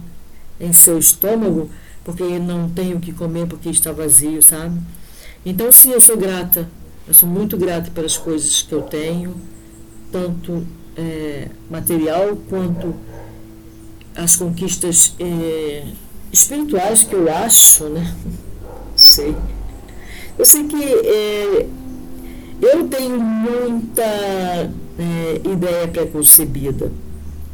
em 0.60 0.72
seu 0.72 0.98
estômago, 0.98 1.70
porque 2.04 2.38
não 2.38 2.68
tem 2.68 2.94
o 2.94 3.00
que 3.00 3.12
comer, 3.12 3.46
porque 3.46 3.68
está 3.70 3.92
vazio, 3.92 4.42
sabe? 4.42 4.78
Então, 5.46 5.70
sim, 5.72 5.92
eu 5.92 6.00
sou 6.00 6.16
grata. 6.16 6.68
Eu 7.06 7.14
sou 7.14 7.28
muito 7.28 7.56
grata 7.56 7.90
pelas 7.90 8.16
coisas 8.16 8.62
que 8.62 8.72
eu 8.72 8.82
tenho, 8.82 9.36
tanto 10.10 10.66
é, 10.96 11.48
material 11.70 12.36
quanto 12.48 12.94
as 14.16 14.36
conquistas 14.36 15.14
é, 15.18 15.84
espirituais 16.32 17.04
que 17.04 17.14
eu 17.14 17.32
acho, 17.32 17.84
né? 17.84 18.14
sei. 18.96 19.34
Eu 20.38 20.44
sei 20.44 20.64
que 20.64 20.82
é, 20.82 21.66
eu 22.60 22.88
tenho 22.88 23.20
muita 23.20 24.02
é, 24.02 25.40
ideia 25.44 25.88
preconcebida. 25.88 26.90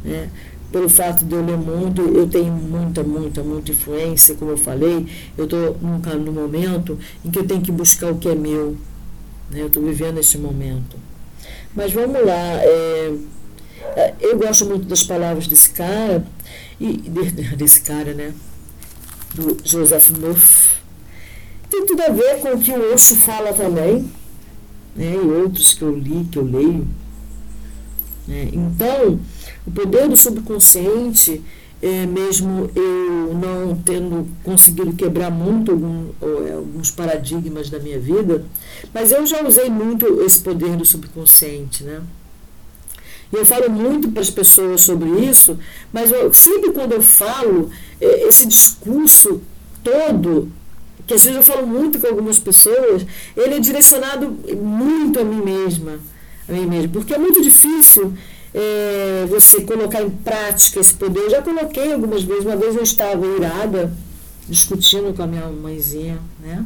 Né? 0.03 0.29
pelo 0.71 0.87
fato 0.87 1.25
de 1.25 1.33
eu 1.33 1.43
ler 1.43 1.57
muito, 1.57 2.01
eu 2.01 2.27
tenho 2.27 2.51
muita, 2.53 3.03
muita, 3.03 3.41
muita 3.41 3.71
influência, 3.71 4.35
como 4.35 4.51
eu 4.51 4.57
falei, 4.57 5.07
eu 5.37 5.45
estou 5.45 5.77
num, 5.81 5.97
num 6.19 6.31
momento 6.31 6.97
em 7.25 7.31
que 7.31 7.39
eu 7.39 7.47
tenho 7.47 7.61
que 7.61 7.71
buscar 7.71 8.11
o 8.11 8.17
que 8.17 8.29
é 8.29 8.35
meu. 8.35 8.77
Né? 9.49 9.61
Eu 9.61 9.67
estou 9.67 9.81
vivendo 9.83 10.19
esse 10.19 10.37
momento. 10.37 10.95
Mas 11.75 11.91
vamos 11.91 12.23
lá. 12.23 12.63
É, 12.63 13.13
eu 14.19 14.37
gosto 14.37 14.65
muito 14.65 14.85
das 14.85 15.03
palavras 15.03 15.47
desse 15.47 15.71
cara, 15.71 16.25
e 16.79 16.93
desse 17.57 17.81
cara, 17.81 18.13
né? 18.13 18.33
Do 19.33 19.57
Joseph 19.63 20.09
Murphy. 20.11 20.79
Tem 21.69 21.85
tudo 21.85 22.01
a 22.01 22.09
ver 22.09 22.39
com 22.39 22.53
o 22.53 22.59
que 22.59 22.71
o 22.71 22.93
Osho 22.93 23.15
fala 23.15 23.53
também, 23.53 24.09
né? 24.95 25.13
E 25.13 25.17
outros 25.17 25.73
que 25.73 25.83
eu 25.83 25.95
li, 25.95 26.25
que 26.31 26.37
eu 26.39 26.43
leio. 26.43 26.87
Né? 28.27 28.49
Então, 28.53 29.19
o 29.65 29.71
poder 29.71 30.07
do 30.07 30.17
subconsciente, 30.17 31.41
é, 31.81 32.05
mesmo 32.05 32.69
eu 32.75 33.33
não 33.33 33.75
tendo 33.75 34.27
conseguido 34.43 34.93
quebrar 34.93 35.31
muito 35.31 35.71
algum, 35.71 36.09
é, 36.21 36.53
alguns 36.53 36.91
paradigmas 36.91 37.69
da 37.69 37.79
minha 37.79 37.99
vida, 37.99 38.45
mas 38.93 39.11
eu 39.11 39.25
já 39.25 39.45
usei 39.45 39.69
muito 39.69 40.21
esse 40.23 40.39
poder 40.39 40.75
do 40.75 40.85
subconsciente, 40.85 41.83
né? 41.83 42.01
Eu 43.31 43.45
falo 43.45 43.69
muito 43.69 44.09
para 44.09 44.21
as 44.21 44.29
pessoas 44.29 44.81
sobre 44.81 45.09
isso, 45.09 45.57
mas 45.93 46.11
eu, 46.11 46.33
sempre 46.33 46.71
quando 46.71 46.93
eu 46.93 47.01
falo, 47.01 47.69
é, 48.01 48.27
esse 48.27 48.45
discurso 48.47 49.41
todo, 49.83 50.51
que 51.05 51.13
às 51.13 51.23
vezes 51.23 51.37
eu 51.37 51.43
falo 51.43 51.65
muito 51.65 51.99
com 51.99 52.07
algumas 52.07 52.39
pessoas, 52.39 53.05
ele 53.37 53.55
é 53.55 53.59
direcionado 53.59 54.35
muito 54.55 55.19
a 55.19 55.23
mim 55.23 55.41
mesma, 55.43 55.99
a 56.47 56.51
mim 56.51 56.65
mesma, 56.65 56.89
porque 56.91 57.13
é 57.13 57.19
muito 57.19 57.41
difícil 57.41 58.13
é, 58.53 59.25
você 59.29 59.61
colocar 59.61 60.01
em 60.01 60.09
prática 60.09 60.79
esse 60.79 60.93
poder. 60.93 61.19
Eu 61.21 61.29
já 61.29 61.41
coloquei 61.41 61.93
algumas 61.93 62.23
vezes, 62.23 62.45
uma 62.45 62.55
vez 62.55 62.75
eu 62.75 62.83
estava 62.83 63.25
irada, 63.25 63.93
discutindo 64.47 65.15
com 65.15 65.21
a 65.21 65.27
minha 65.27 65.47
mãezinha, 65.47 66.19
né? 66.39 66.65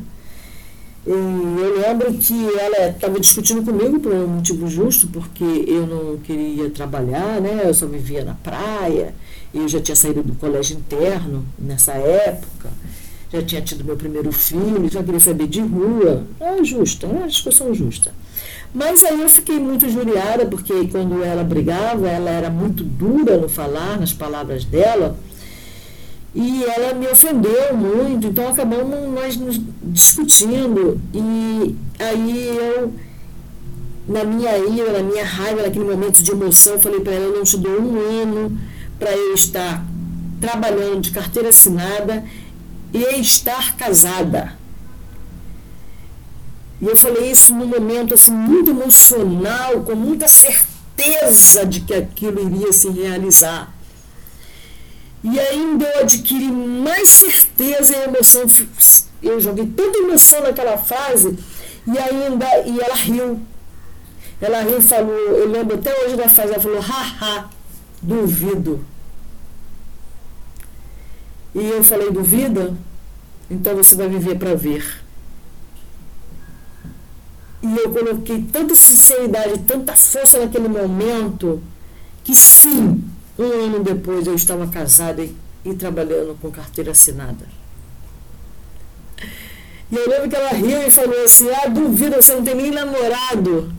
E 1.06 1.12
eu 1.12 1.82
lembro 1.82 2.14
que 2.14 2.34
ela 2.58 2.90
estava 2.90 3.20
discutindo 3.20 3.62
comigo 3.62 4.00
por 4.00 4.14
um 4.14 4.28
motivo 4.28 4.68
justo, 4.70 5.08
porque 5.08 5.44
eu 5.68 5.86
não 5.86 6.18
queria 6.18 6.70
trabalhar, 6.70 7.42
né? 7.42 7.64
Eu 7.66 7.74
só 7.74 7.86
vivia 7.86 8.24
na 8.24 8.36
praia, 8.36 9.14
eu 9.54 9.68
já 9.68 9.82
tinha 9.82 9.96
saído 9.96 10.24
do 10.24 10.34
colégio 10.36 10.78
interno 10.78 11.46
nessa 11.60 11.92
época, 11.92 12.70
já 13.32 13.42
tinha 13.42 13.62
tido 13.62 13.84
meu 13.84 13.98
primeiro 13.98 14.32
filho, 14.32 14.90
já 14.90 15.04
queria 15.04 15.20
saber 15.20 15.48
de 15.48 15.60
rua. 15.60 16.24
É 16.40 16.64
justa, 16.64 17.06
é 17.06 17.10
uma 17.10 17.28
discussão 17.28 17.74
justa. 17.74 18.14
Mas 18.74 19.04
aí 19.04 19.22
eu 19.22 19.30
fiquei 19.30 19.60
muito 19.60 19.86
injuriada, 19.86 20.46
porque 20.46 20.88
quando 20.88 21.22
ela 21.22 21.44
brigava, 21.44 22.08
ela 22.08 22.30
era 22.30 22.50
muito 22.50 22.84
dura 22.84 23.38
no 23.38 23.50
falar, 23.50 24.00
nas 24.00 24.14
palavras 24.14 24.64
dela. 24.64 25.18
E 26.36 26.64
ela 26.64 26.94
me 26.94 27.08
ofendeu 27.08 27.76
muito, 27.76 28.28
então 28.28 28.48
acabamos 28.48 29.08
nós 29.10 29.38
nos 29.38 29.62
discutindo. 29.84 31.00
E 31.14 31.76
aí 32.00 32.58
eu, 32.58 32.94
na 34.08 34.24
minha 34.24 34.58
ira, 34.58 34.94
na 34.94 35.04
minha 35.04 35.24
raiva, 35.24 35.62
naquele 35.62 35.86
momento 35.86 36.24
de 36.24 36.32
emoção, 36.32 36.80
falei 36.80 37.02
para 37.02 37.14
ela, 37.14 37.26
eu 37.26 37.38
não 37.38 37.44
te 37.44 37.58
dou 37.58 37.80
um 37.80 38.00
ano 38.00 38.58
para 38.98 39.12
eu 39.16 39.34
estar 39.36 39.86
trabalhando 40.42 41.02
de 41.02 41.12
carteira 41.12 41.50
assinada 41.50 42.24
e 42.92 43.20
estar 43.20 43.76
casada. 43.78 44.58
E 46.82 46.86
eu 46.86 46.98
falei 46.98 47.32
isso 47.32 47.54
num 47.54 47.68
momento 47.68 48.14
assim, 48.14 48.32
muito 48.32 48.72
emocional, 48.72 49.82
com 49.84 49.96
muita 49.96 50.28
certeza 50.28 51.66
de 51.66 51.82
que 51.82 51.94
aquilo 51.94 52.46
iria 52.46 52.74
se 52.74 52.90
realizar. 52.90 53.73
E 55.24 55.40
ainda 55.40 55.86
eu 55.86 56.02
adquiri 56.02 56.52
mais 56.52 57.08
certeza 57.08 57.96
e 57.96 58.04
emoção. 58.04 58.44
Eu 59.22 59.40
joguei 59.40 59.66
tanta 59.66 59.98
emoção 60.00 60.42
naquela 60.42 60.78
fase 60.78 61.38
e 61.88 61.98
ainda 61.98 62.46
e 62.66 62.80
ela 62.80 62.96
riu. 62.96 63.40
Ela 64.42 64.62
riu 64.62 64.80
e 64.80 64.82
falou, 64.82 65.16
eu 65.16 65.50
lembro 65.50 65.76
até 65.76 65.94
hoje 66.04 66.18
da 66.18 66.28
frase, 66.28 66.52
ela 66.52 66.62
falou, 66.62 66.82
haha, 66.82 67.50
duvido. 68.02 68.86
E 71.56 71.66
eu 71.70 71.84
falei, 71.84 72.12
duvida? 72.12 72.76
Então 73.50 73.76
você 73.76 73.96
vai 73.96 74.10
viver 74.10 74.38
para 74.38 74.56
ver. 74.56 75.02
E 77.62 77.78
eu 77.78 77.94
coloquei 77.94 78.42
tanta 78.42 78.76
sinceridade, 78.76 79.60
tanta 79.60 79.96
força 79.96 80.40
naquele 80.40 80.68
momento, 80.68 81.64
que 82.24 82.36
sim, 82.36 83.02
um 83.38 83.44
ano 83.44 83.84
depois 83.84 84.28
eu 84.28 84.36
estava 84.36 84.68
casada 84.68 85.24
e, 85.24 85.36
e 85.66 85.74
trabalhando 85.74 86.38
com 86.40 86.52
carteira 86.52 86.92
assinada. 86.92 87.46
E 89.92 89.96
eu 89.96 90.10
lembro 90.10 90.30
que 90.30 90.36
ela 90.36 90.50
riu 90.50 90.88
e 90.88 90.92
falou 90.92 91.24
assim, 91.24 91.50
ah, 91.52 91.68
duvido, 91.68 92.16
você 92.16 92.34
não 92.34 92.44
tem 92.44 92.56
nem 92.56 92.72
namorado. 92.72 93.72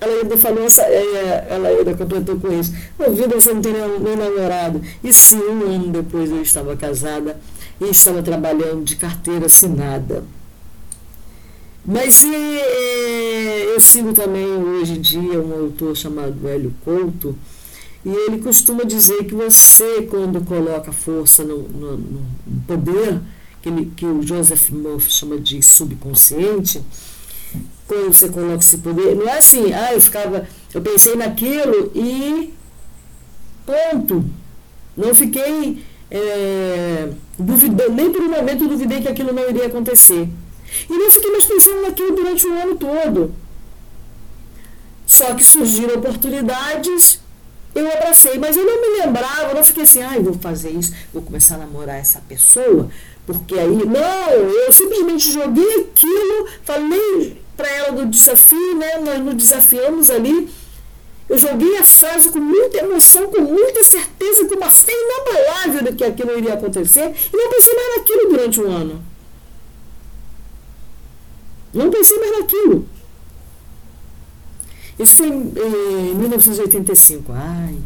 Ela 0.00 0.14
ainda 0.20 0.36
falou, 0.36 0.66
é, 0.66 1.46
ela 1.48 1.68
ainda 1.68 1.94
completou 1.94 2.36
com 2.40 2.52
isso. 2.58 2.74
Duvido, 2.98 3.40
você 3.40 3.54
não 3.54 3.62
tem 3.62 3.72
nem 3.72 4.16
namorado. 4.16 4.82
E 5.02 5.12
sim, 5.12 5.38
um 5.38 5.62
ano 5.62 5.92
depois 5.92 6.28
eu 6.28 6.42
estava 6.42 6.76
casada 6.76 7.38
e 7.80 7.84
estava 7.84 8.20
trabalhando 8.20 8.82
de 8.84 8.96
carteira 8.96 9.46
assinada. 9.46 10.24
Mas 11.84 12.24
é, 12.24 13.64
eu 13.74 13.80
sigo 13.80 14.12
também 14.12 14.44
hoje 14.44 14.94
em 14.94 15.00
dia 15.00 15.40
um 15.40 15.52
autor 15.64 15.96
chamado 15.96 16.48
Hélio 16.48 16.74
Couto, 16.84 17.36
e 18.04 18.10
ele 18.10 18.38
costuma 18.38 18.84
dizer 18.84 19.24
que 19.24 19.34
você, 19.34 20.02
quando 20.02 20.44
coloca 20.44 20.92
força 20.92 21.44
no, 21.44 21.58
no, 21.68 21.96
no 21.96 22.26
poder, 22.66 23.20
que, 23.62 23.68
ele, 23.68 23.92
que 23.96 24.04
o 24.04 24.22
Joseph 24.22 24.70
Murphy 24.70 25.10
chama 25.10 25.38
de 25.38 25.62
subconsciente, 25.62 26.82
quando 27.86 28.12
você 28.12 28.28
coloca 28.28 28.56
esse 28.56 28.78
poder, 28.78 29.14
não 29.14 29.28
é 29.28 29.38
assim, 29.38 29.72
ah, 29.72 29.94
eu 29.94 30.00
ficava, 30.00 30.48
eu 30.74 30.80
pensei 30.80 31.14
naquilo 31.14 31.92
e 31.94 32.52
ponto. 33.64 34.24
Não 34.96 35.14
fiquei 35.14 35.84
é, 36.10 37.08
duvidando, 37.38 37.92
nem 37.92 38.10
por 38.10 38.20
um 38.20 38.30
momento 38.30 38.66
duvidei 38.66 39.00
que 39.00 39.08
aquilo 39.08 39.32
não 39.32 39.48
iria 39.48 39.66
acontecer. 39.66 40.28
E 40.88 40.92
não 40.92 41.10
fiquei 41.10 41.30
mais 41.30 41.44
pensando 41.44 41.82
naquilo 41.82 42.16
durante 42.16 42.46
o 42.46 42.52
ano 42.52 42.74
todo. 42.76 43.32
Só 45.06 45.34
que 45.34 45.44
surgiram 45.44 45.96
oportunidades 45.96 47.20
eu 47.74 47.90
abracei, 47.90 48.38
mas 48.38 48.56
eu 48.56 48.64
não 48.64 48.80
me 48.80 49.00
lembrava, 49.00 49.54
não 49.54 49.64
fiquei 49.64 49.84
assim, 49.84 50.02
ah, 50.02 50.16
eu 50.16 50.22
vou 50.22 50.34
fazer 50.34 50.70
isso, 50.70 50.92
vou 51.12 51.22
começar 51.22 51.54
a 51.54 51.58
namorar 51.58 51.96
essa 51.96 52.20
pessoa, 52.28 52.90
porque 53.26 53.54
aí, 53.58 53.84
não, 53.86 54.30
eu 54.30 54.72
simplesmente 54.72 55.32
joguei 55.32 55.80
aquilo, 55.80 56.48
falei 56.64 57.42
para 57.56 57.68
ela 57.68 57.92
do 57.92 58.06
desafio, 58.06 58.76
né, 58.76 58.98
nós 58.98 59.18
nos 59.20 59.34
desafiamos 59.34 60.10
ali, 60.10 60.50
eu 61.28 61.38
joguei 61.38 61.78
a 61.78 61.84
frase 61.84 62.30
com 62.30 62.40
muita 62.40 62.78
emoção, 62.78 63.28
com 63.28 63.40
muita 63.40 63.82
certeza, 63.82 64.46
com 64.46 64.56
uma 64.56 64.70
fé 64.70 64.92
inabalável 64.92 65.82
de 65.84 65.92
que 65.96 66.04
aquilo 66.04 66.36
iria 66.36 66.54
acontecer, 66.54 67.14
e 67.32 67.36
não 67.36 67.50
pensei 67.50 67.74
mais 67.74 67.96
naquilo 67.96 68.28
durante 68.28 68.60
um 68.60 68.70
ano. 68.70 69.04
Não 71.72 71.90
pensei 71.90 72.18
mais 72.18 72.38
naquilo. 72.38 72.86
Isso 74.98 75.16
foi 75.16 75.28
em 75.28 76.14
1985. 76.14 77.32
Ai. 77.32 77.76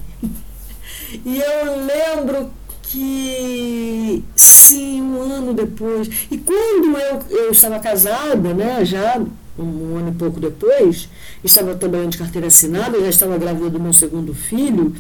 E 1.25 1.39
eu 1.39 1.87
lembro 1.87 2.51
que 2.83 4.25
sim, 4.35 5.03
um 5.03 5.21
ano 5.21 5.55
depois. 5.55 6.09
E 6.31 6.39
quando 6.39 6.97
eu, 6.99 7.39
eu 7.39 7.51
estava 7.51 7.79
casada, 7.79 8.55
né, 8.55 8.85
já 8.85 9.21
um 9.59 9.97
ano 9.97 10.11
e 10.11 10.15
pouco 10.15 10.39
depois, 10.39 11.09
estava 11.43 11.75
trabalhando 11.75 12.11
de 12.11 12.19
carteira 12.19 12.47
assinada, 12.47 13.01
já 13.01 13.09
estava 13.09 13.39
grávida 13.39 13.71
do 13.71 13.81
meu 13.81 13.93
segundo 13.93 14.35
filho, 14.35 14.95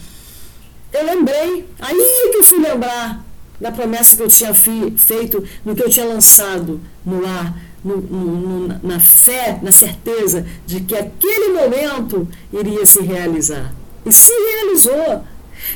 eu 0.92 1.04
lembrei, 1.04 1.66
aí 1.78 2.30
que 2.32 2.38
eu 2.38 2.44
fui 2.44 2.58
lembrar 2.58 3.24
da 3.60 3.70
promessa 3.70 4.16
que 4.16 4.22
eu 4.22 4.28
tinha 4.28 4.54
feito, 4.54 5.44
no 5.64 5.74
que 5.74 5.82
eu 5.82 5.90
tinha 5.90 6.06
lançado 6.06 6.80
no 7.04 7.26
ar 7.26 7.54
no, 7.86 7.96
no, 8.00 8.80
na 8.82 8.98
fé, 8.98 9.58
na 9.62 9.70
certeza 9.70 10.46
de 10.66 10.80
que 10.80 10.96
aquele 10.96 11.52
momento 11.52 12.28
iria 12.52 12.84
se 12.84 13.00
realizar. 13.00 13.72
E 14.04 14.12
se 14.12 14.32
realizou. 14.32 15.24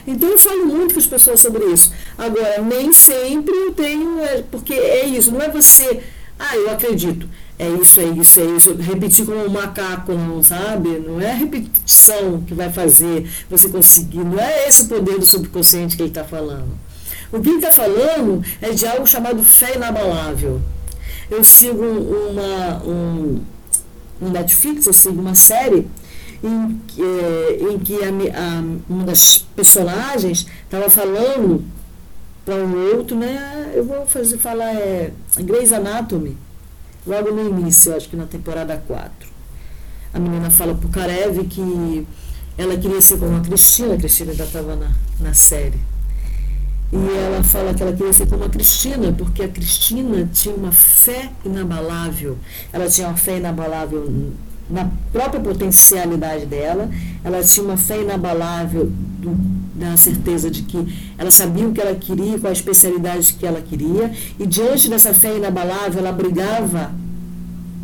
Então 0.06 0.28
eu 0.28 0.38
falo 0.38 0.66
muito 0.66 0.94
com 0.94 1.00
as 1.00 1.06
pessoas 1.06 1.40
sobre 1.40 1.64
isso. 1.66 1.92
Agora, 2.18 2.60
nem 2.60 2.92
sempre 2.92 3.54
eu 3.54 3.72
tenho, 3.72 4.20
é, 4.20 4.42
porque 4.42 4.74
é 4.74 5.06
isso, 5.06 5.32
não 5.32 5.40
é 5.40 5.48
você, 5.48 6.02
ah, 6.38 6.56
eu 6.56 6.70
acredito, 6.70 7.28
é 7.58 7.68
isso, 7.68 8.00
é 8.00 8.04
isso, 8.04 8.40
é 8.40 8.44
isso, 8.44 8.74
repetir 8.74 9.24
como 9.24 9.44
um 9.44 9.50
macaco, 9.50 10.12
não 10.12 10.42
sabe? 10.42 10.88
Não 10.98 11.20
é 11.20 11.30
a 11.30 11.34
repetição 11.34 12.42
que 12.42 12.54
vai 12.54 12.70
fazer 12.70 13.30
você 13.48 13.68
conseguir, 13.68 14.24
não 14.24 14.38
é 14.38 14.68
esse 14.68 14.82
o 14.82 14.88
poder 14.88 15.18
do 15.18 15.26
subconsciente 15.26 15.96
que 15.96 16.02
ele 16.02 16.10
está 16.10 16.24
falando. 16.24 16.78
O 17.32 17.40
que 17.40 17.48
ele 17.48 17.58
está 17.58 17.70
falando 17.70 18.44
é 18.60 18.70
de 18.70 18.86
algo 18.86 19.06
chamado 19.06 19.42
fé 19.42 19.76
inabalável. 19.76 20.60
Eu 21.30 21.44
sigo 21.44 21.82
uma, 21.82 22.82
um, 22.84 23.40
um 24.20 24.30
Netflix, 24.30 24.86
eu 24.86 24.92
sigo 24.92 25.20
uma 25.20 25.34
série 25.34 25.86
em, 26.42 26.80
é, 26.98 27.72
em 27.72 27.78
que 27.78 27.94
a, 28.02 28.08
a, 28.08 28.62
uma 28.88 29.04
das 29.04 29.46
personagens 29.54 30.46
estava 30.64 30.90
falando 30.90 31.64
para 32.44 32.56
um 32.56 32.96
outro, 32.96 33.16
né? 33.16 33.72
Eu 33.74 33.84
vou 33.84 34.06
fazer 34.06 34.38
falar 34.38 34.74
é 34.74 35.12
Grey's 35.36 35.72
Anatomy, 35.72 36.36
logo 37.06 37.30
no 37.30 37.48
início, 37.48 37.94
acho 37.94 38.08
que 38.08 38.16
na 38.16 38.26
temporada 38.26 38.82
4. 38.86 39.28
A 40.12 40.18
menina 40.18 40.50
fala 40.50 40.74
pro 40.74 40.88
Karev 40.88 41.44
que 41.44 42.06
ela 42.58 42.76
queria 42.76 43.00
ser 43.00 43.18
como 43.18 43.36
a 43.36 43.40
Cristina, 43.40 43.94
a 43.94 43.96
Cristina 43.96 44.32
ainda 44.32 44.44
estava 44.44 44.74
na, 44.74 44.90
na 45.20 45.32
série. 45.32 45.78
E 46.92 46.96
ela 46.96 47.42
fala 47.44 47.72
que 47.72 47.82
ela 47.82 47.92
queria 47.92 48.12
ser 48.12 48.26
como 48.26 48.44
a 48.44 48.48
Cristina, 48.48 49.12
porque 49.12 49.42
a 49.42 49.48
Cristina 49.48 50.28
tinha 50.32 50.54
uma 50.54 50.72
fé 50.72 51.30
inabalável. 51.44 52.36
Ela 52.72 52.88
tinha 52.88 53.08
uma 53.08 53.16
fé 53.16 53.38
inabalável 53.38 54.32
na 54.70 54.88
própria 55.12 55.40
potencialidade 55.40 56.46
dela, 56.46 56.88
ela 57.24 57.42
tinha 57.42 57.64
uma 57.64 57.76
fé 57.76 58.00
inabalável 58.02 58.86
do, 59.18 59.36
da 59.74 59.96
certeza 59.96 60.48
de 60.50 60.62
que 60.62 61.12
ela 61.18 61.30
sabia 61.30 61.66
o 61.66 61.72
que 61.72 61.80
ela 61.80 61.94
queria, 61.94 62.38
qual 62.38 62.50
a 62.50 62.52
especialidade 62.52 63.34
que 63.34 63.44
ela 63.44 63.60
queria, 63.60 64.12
e 64.38 64.46
diante 64.46 64.88
dessa 64.88 65.12
fé 65.12 65.36
inabalável, 65.36 65.98
ela 65.98 66.12
brigava 66.12 66.92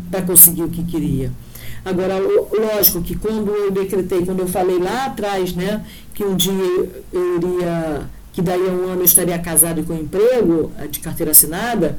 para 0.09 0.21
conseguir 0.21 0.63
o 0.63 0.69
que 0.69 0.83
queria. 0.83 1.31
Agora, 1.83 2.15
lógico 2.19 3.01
que 3.01 3.15
quando 3.15 3.49
eu 3.51 3.71
decretei, 3.71 4.25
quando 4.25 4.39
eu 4.39 4.47
falei 4.47 4.79
lá 4.79 5.05
atrás, 5.05 5.53
né, 5.53 5.83
que 6.13 6.23
um 6.23 6.35
dia 6.35 6.51
eu 7.11 7.37
iria, 7.37 8.09
que 8.37 8.41
daí 8.43 8.69
a 8.69 8.71
um 8.71 8.91
ano 8.91 9.01
eu 9.01 9.05
estaria 9.05 9.39
casado 9.39 9.83
com 9.83 9.95
emprego 9.95 10.71
de 10.91 10.99
carteira 10.99 11.31
assinada, 11.31 11.97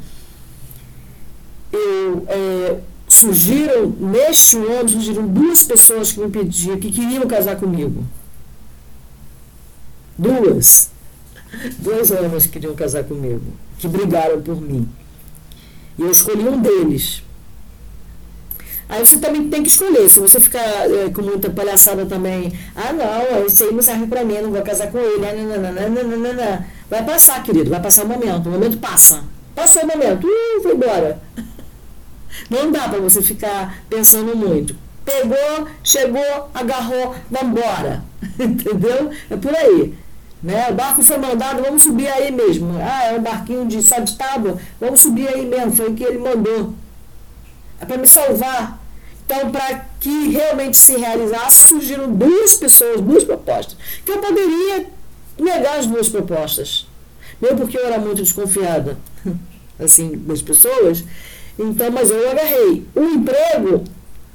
eu 1.72 2.24
é, 2.28 2.78
surgiram, 3.08 3.88
neste 3.88 4.56
ano, 4.56 4.88
surgiram 4.88 5.26
duas 5.26 5.64
pessoas 5.64 6.12
que 6.12 6.20
me 6.20 6.30
pediam, 6.30 6.78
que 6.78 6.92
queriam 6.92 7.26
casar 7.26 7.56
comigo. 7.56 8.04
Duas. 10.16 10.92
Dois 11.76 12.08
homens 12.12 12.46
que 12.46 12.52
queriam 12.52 12.76
casar 12.76 13.02
comigo, 13.02 13.42
que 13.76 13.88
brigaram 13.88 14.40
por 14.40 14.60
mim. 14.60 14.88
E 15.98 16.02
eu 16.02 16.10
escolhi 16.12 16.48
um 16.48 16.62
deles. 16.62 17.20
Aí 18.88 19.04
você 19.04 19.18
também 19.18 19.48
tem 19.48 19.62
que 19.62 19.68
escolher. 19.68 20.08
Se 20.08 20.18
você 20.18 20.40
ficar 20.40 20.60
é, 20.90 21.10
com 21.10 21.22
muita 21.22 21.50
palhaçada 21.50 22.06
também, 22.06 22.52
ah 22.74 22.92
não, 22.92 23.44
isso 23.46 23.64
aí 23.64 23.72
não 23.72 23.82
serve 23.82 24.06
pra 24.06 24.24
mim, 24.24 24.40
não 24.40 24.50
vou 24.50 24.62
casar 24.62 24.90
com 24.90 24.98
ele. 24.98 25.18
Nananana. 25.18 26.66
Vai 26.88 27.04
passar, 27.04 27.42
querido, 27.42 27.68
vai 27.68 27.82
passar 27.82 28.04
o 28.04 28.08
momento. 28.08 28.48
O 28.48 28.52
momento 28.52 28.78
passa. 28.78 29.22
Passou 29.54 29.82
o 29.82 29.86
momento, 29.86 30.26
uh, 30.26 30.62
foi 30.62 30.74
embora. 30.74 31.20
Não 32.48 32.70
dá 32.70 32.88
para 32.88 33.00
você 33.00 33.20
ficar 33.20 33.82
pensando 33.90 34.36
muito. 34.36 34.76
Pegou, 35.04 35.66
chegou, 35.82 36.48
agarrou, 36.54 37.16
vambora. 37.28 38.04
Entendeu? 38.38 39.10
É 39.28 39.36
por 39.36 39.54
aí. 39.56 39.94
Né? 40.40 40.68
O 40.70 40.74
barco 40.74 41.02
foi 41.02 41.18
mandado, 41.18 41.62
vamos 41.62 41.82
subir 41.82 42.06
aí 42.06 42.30
mesmo. 42.30 42.78
Ah, 42.80 43.06
é 43.06 43.18
um 43.18 43.22
barquinho 43.22 43.66
de, 43.66 43.82
só 43.82 43.98
de 43.98 44.16
tábua, 44.16 44.58
vamos 44.80 45.00
subir 45.00 45.26
aí 45.26 45.44
mesmo, 45.44 45.72
foi 45.72 45.88
o 45.88 45.94
que 45.94 46.04
ele 46.04 46.18
mandou. 46.18 46.74
É 47.80 47.84
para 47.84 47.98
me 47.98 48.06
salvar. 48.06 48.77
Então, 49.28 49.50
para 49.50 49.84
que 50.00 50.28
realmente 50.28 50.78
se 50.78 50.96
realizasse, 50.96 51.68
surgiram 51.68 52.10
duas 52.10 52.54
pessoas, 52.54 52.98
duas 53.02 53.24
propostas. 53.24 53.76
Que 54.02 54.12
eu 54.12 54.18
poderia 54.20 54.86
negar 55.38 55.78
as 55.78 55.84
duas 55.84 56.08
propostas. 56.08 56.86
Não 57.38 57.54
porque 57.54 57.76
eu 57.76 57.84
era 57.84 57.98
muito 57.98 58.22
desconfiada 58.22 58.96
assim, 59.78 60.16
das 60.16 60.40
pessoas, 60.40 61.04
então, 61.58 61.90
mas 61.90 62.08
eu 62.08 62.30
agarrei. 62.30 62.86
O 62.94 63.02
emprego, 63.02 63.84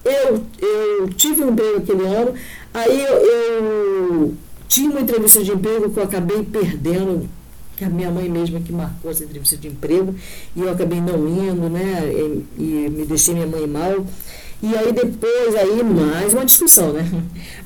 eu, 0.05 0.43
eu 0.61 1.09
tive 1.09 1.43
um 1.43 1.49
emprego 1.49 1.77
aquele 1.79 2.05
ano, 2.05 2.35
aí 2.71 3.03
eu, 3.03 3.15
eu 3.15 4.33
tinha 4.67 4.91
uma 4.91 5.01
entrevista 5.01 5.43
de 5.43 5.51
emprego 5.51 5.89
que 5.89 5.97
eu 5.99 6.03
acabei 6.03 6.43
perdendo, 6.43 7.27
que 7.75 7.83
a 7.83 7.89
minha 7.89 8.11
mãe 8.11 8.29
mesma 8.29 8.59
que 8.59 8.71
marcou 8.71 9.09
essa 9.09 9.23
entrevista 9.23 9.57
de 9.57 9.69
emprego, 9.69 10.13
e 10.55 10.61
eu 10.61 10.69
acabei 10.69 11.01
não 11.01 11.27
indo, 11.27 11.67
né? 11.67 12.03
E, 12.05 12.45
e 12.61 12.89
me 12.91 13.05
deixei 13.07 13.33
minha 13.33 13.47
mãe 13.47 13.65
mal. 13.65 14.05
E 14.63 14.75
aí 14.77 14.91
depois, 14.93 15.55
aí 15.55 15.83
mais 15.83 16.33
uma 16.33 16.45
discussão, 16.45 16.93
né? 16.93 17.05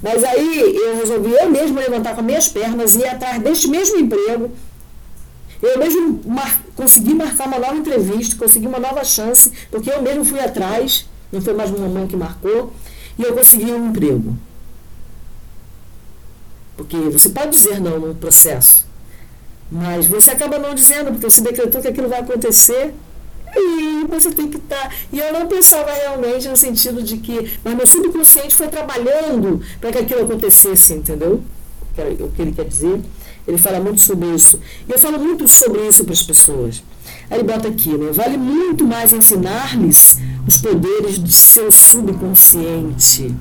Mas 0.01 0.23
aí 0.23 0.75
eu 0.75 0.97
resolvi 0.97 1.31
eu 1.31 1.49
mesmo 1.49 1.79
levantar 1.79 2.13
com 2.13 2.21
as 2.21 2.25
minhas 2.25 2.47
pernas 2.49 2.95
e 2.95 2.99
ir 2.99 3.07
atrás 3.07 3.41
deste 3.41 3.69
mesmo 3.69 3.99
emprego 3.99 4.51
eu 5.61 5.79
mesmo 5.79 6.21
mar, 6.25 6.61
consegui 6.75 7.13
marcar 7.13 7.47
uma 7.47 7.59
nova 7.59 7.75
entrevista, 7.75 8.35
consegui 8.35 8.67
uma 8.67 8.79
nova 8.79 9.03
chance, 9.03 9.51
porque 9.71 9.89
eu 9.89 10.01
mesmo 10.01 10.23
fui 10.23 10.39
atrás, 10.39 11.07
não 11.31 11.41
foi 11.41 11.53
mais 11.53 11.71
uma 11.71 11.87
mãe 11.87 12.07
que 12.07 12.15
marcou, 12.15 12.73
e 13.17 13.23
eu 13.23 13.33
consegui 13.33 13.71
um 13.71 13.87
emprego. 13.87 14.37
Porque 16.75 16.95
você 16.95 17.29
pode 17.29 17.49
dizer 17.49 17.79
não 17.81 17.99
no 17.99 18.15
processo, 18.15 18.85
mas 19.71 20.05
você 20.05 20.31
acaba 20.31 20.59
não 20.59 20.75
dizendo, 20.75 21.11
porque 21.11 21.27
você 21.29 21.41
decretou 21.41 21.81
que 21.81 21.87
aquilo 21.87 22.07
vai 22.07 22.19
acontecer 22.19 22.93
e 23.55 24.05
você 24.07 24.31
tem 24.31 24.47
que 24.47 24.57
estar. 24.57 24.89
Tá. 24.89 24.91
E 25.11 25.19
eu 25.19 25.33
não 25.33 25.47
pensava 25.47 25.91
realmente 25.91 26.47
no 26.47 26.57
sentido 26.57 27.01
de 27.01 27.17
que. 27.17 27.57
Mas 27.63 27.75
meu 27.75 27.87
subconsciente 27.87 28.55
foi 28.55 28.67
trabalhando 28.67 29.61
para 29.79 29.91
que 29.91 29.99
aquilo 29.99 30.23
acontecesse, 30.23 30.93
entendeu? 30.93 31.43
O 32.19 32.29
que 32.29 32.41
ele 32.41 32.51
quer 32.51 32.65
dizer. 32.65 33.01
Ele 33.47 33.57
fala 33.57 33.79
muito 33.79 34.01
sobre 34.01 34.27
isso. 34.35 34.59
E 34.87 34.91
eu 34.91 34.99
falo 34.99 35.17
muito 35.17 35.47
sobre 35.47 35.87
isso 35.87 36.03
para 36.03 36.13
as 36.13 36.21
pessoas. 36.21 36.83
Aí 37.29 37.39
ele 37.39 37.47
bota 37.47 37.69
aqui, 37.69 37.97
né? 37.97 38.11
Vale 38.11 38.37
muito 38.37 38.85
mais 38.85 39.13
ensinar-lhes 39.13 40.17
os 40.45 40.57
poderes 40.57 41.17
do 41.17 41.31
seu 41.31 41.71
subconsciente. 41.71 43.33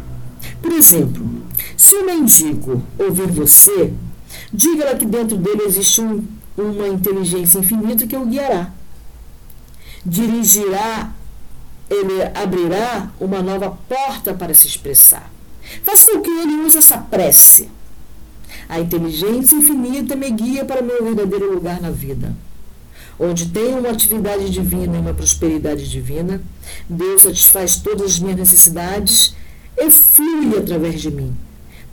Por 0.62 0.72
exemplo, 0.72 1.26
se 1.76 1.94
o 1.96 2.06
mendigo 2.06 2.82
ouvir 2.98 3.26
você, 3.26 3.92
diga-lhe 4.52 4.96
que 4.96 5.06
dentro 5.06 5.36
dele 5.36 5.62
existe 5.66 6.00
um, 6.00 6.24
uma 6.56 6.88
inteligência 6.88 7.58
infinita 7.58 8.06
que 8.06 8.16
o 8.16 8.26
guiará. 8.26 8.72
Dirigirá, 10.06 11.12
ele 11.90 12.22
abrirá 12.34 13.10
uma 13.20 13.42
nova 13.42 13.76
porta 13.88 14.32
para 14.32 14.54
se 14.54 14.66
expressar. 14.66 15.30
Faça 15.82 16.12
com 16.12 16.20
que 16.22 16.30
ele 16.30 16.54
use 16.64 16.78
essa 16.78 16.98
prece 16.98 17.68
a 18.68 18.80
inteligência 18.80 19.54
infinita 19.54 20.16
me 20.16 20.30
guia 20.30 20.64
para 20.64 20.82
meu 20.82 21.04
verdadeiro 21.04 21.52
lugar 21.54 21.80
na 21.80 21.90
vida. 21.90 22.34
Onde 23.18 23.46
tenho 23.48 23.78
uma 23.78 23.90
atividade 23.90 24.50
divina 24.50 24.96
e 24.96 25.00
uma 25.00 25.14
prosperidade 25.14 25.88
divina, 25.88 26.42
Deus 26.88 27.22
satisfaz 27.22 27.76
todas 27.76 28.12
as 28.12 28.18
minhas 28.18 28.36
necessidades 28.36 29.34
e 29.76 29.90
flui 29.90 30.58
através 30.58 31.00
de 31.00 31.10
mim, 31.10 31.34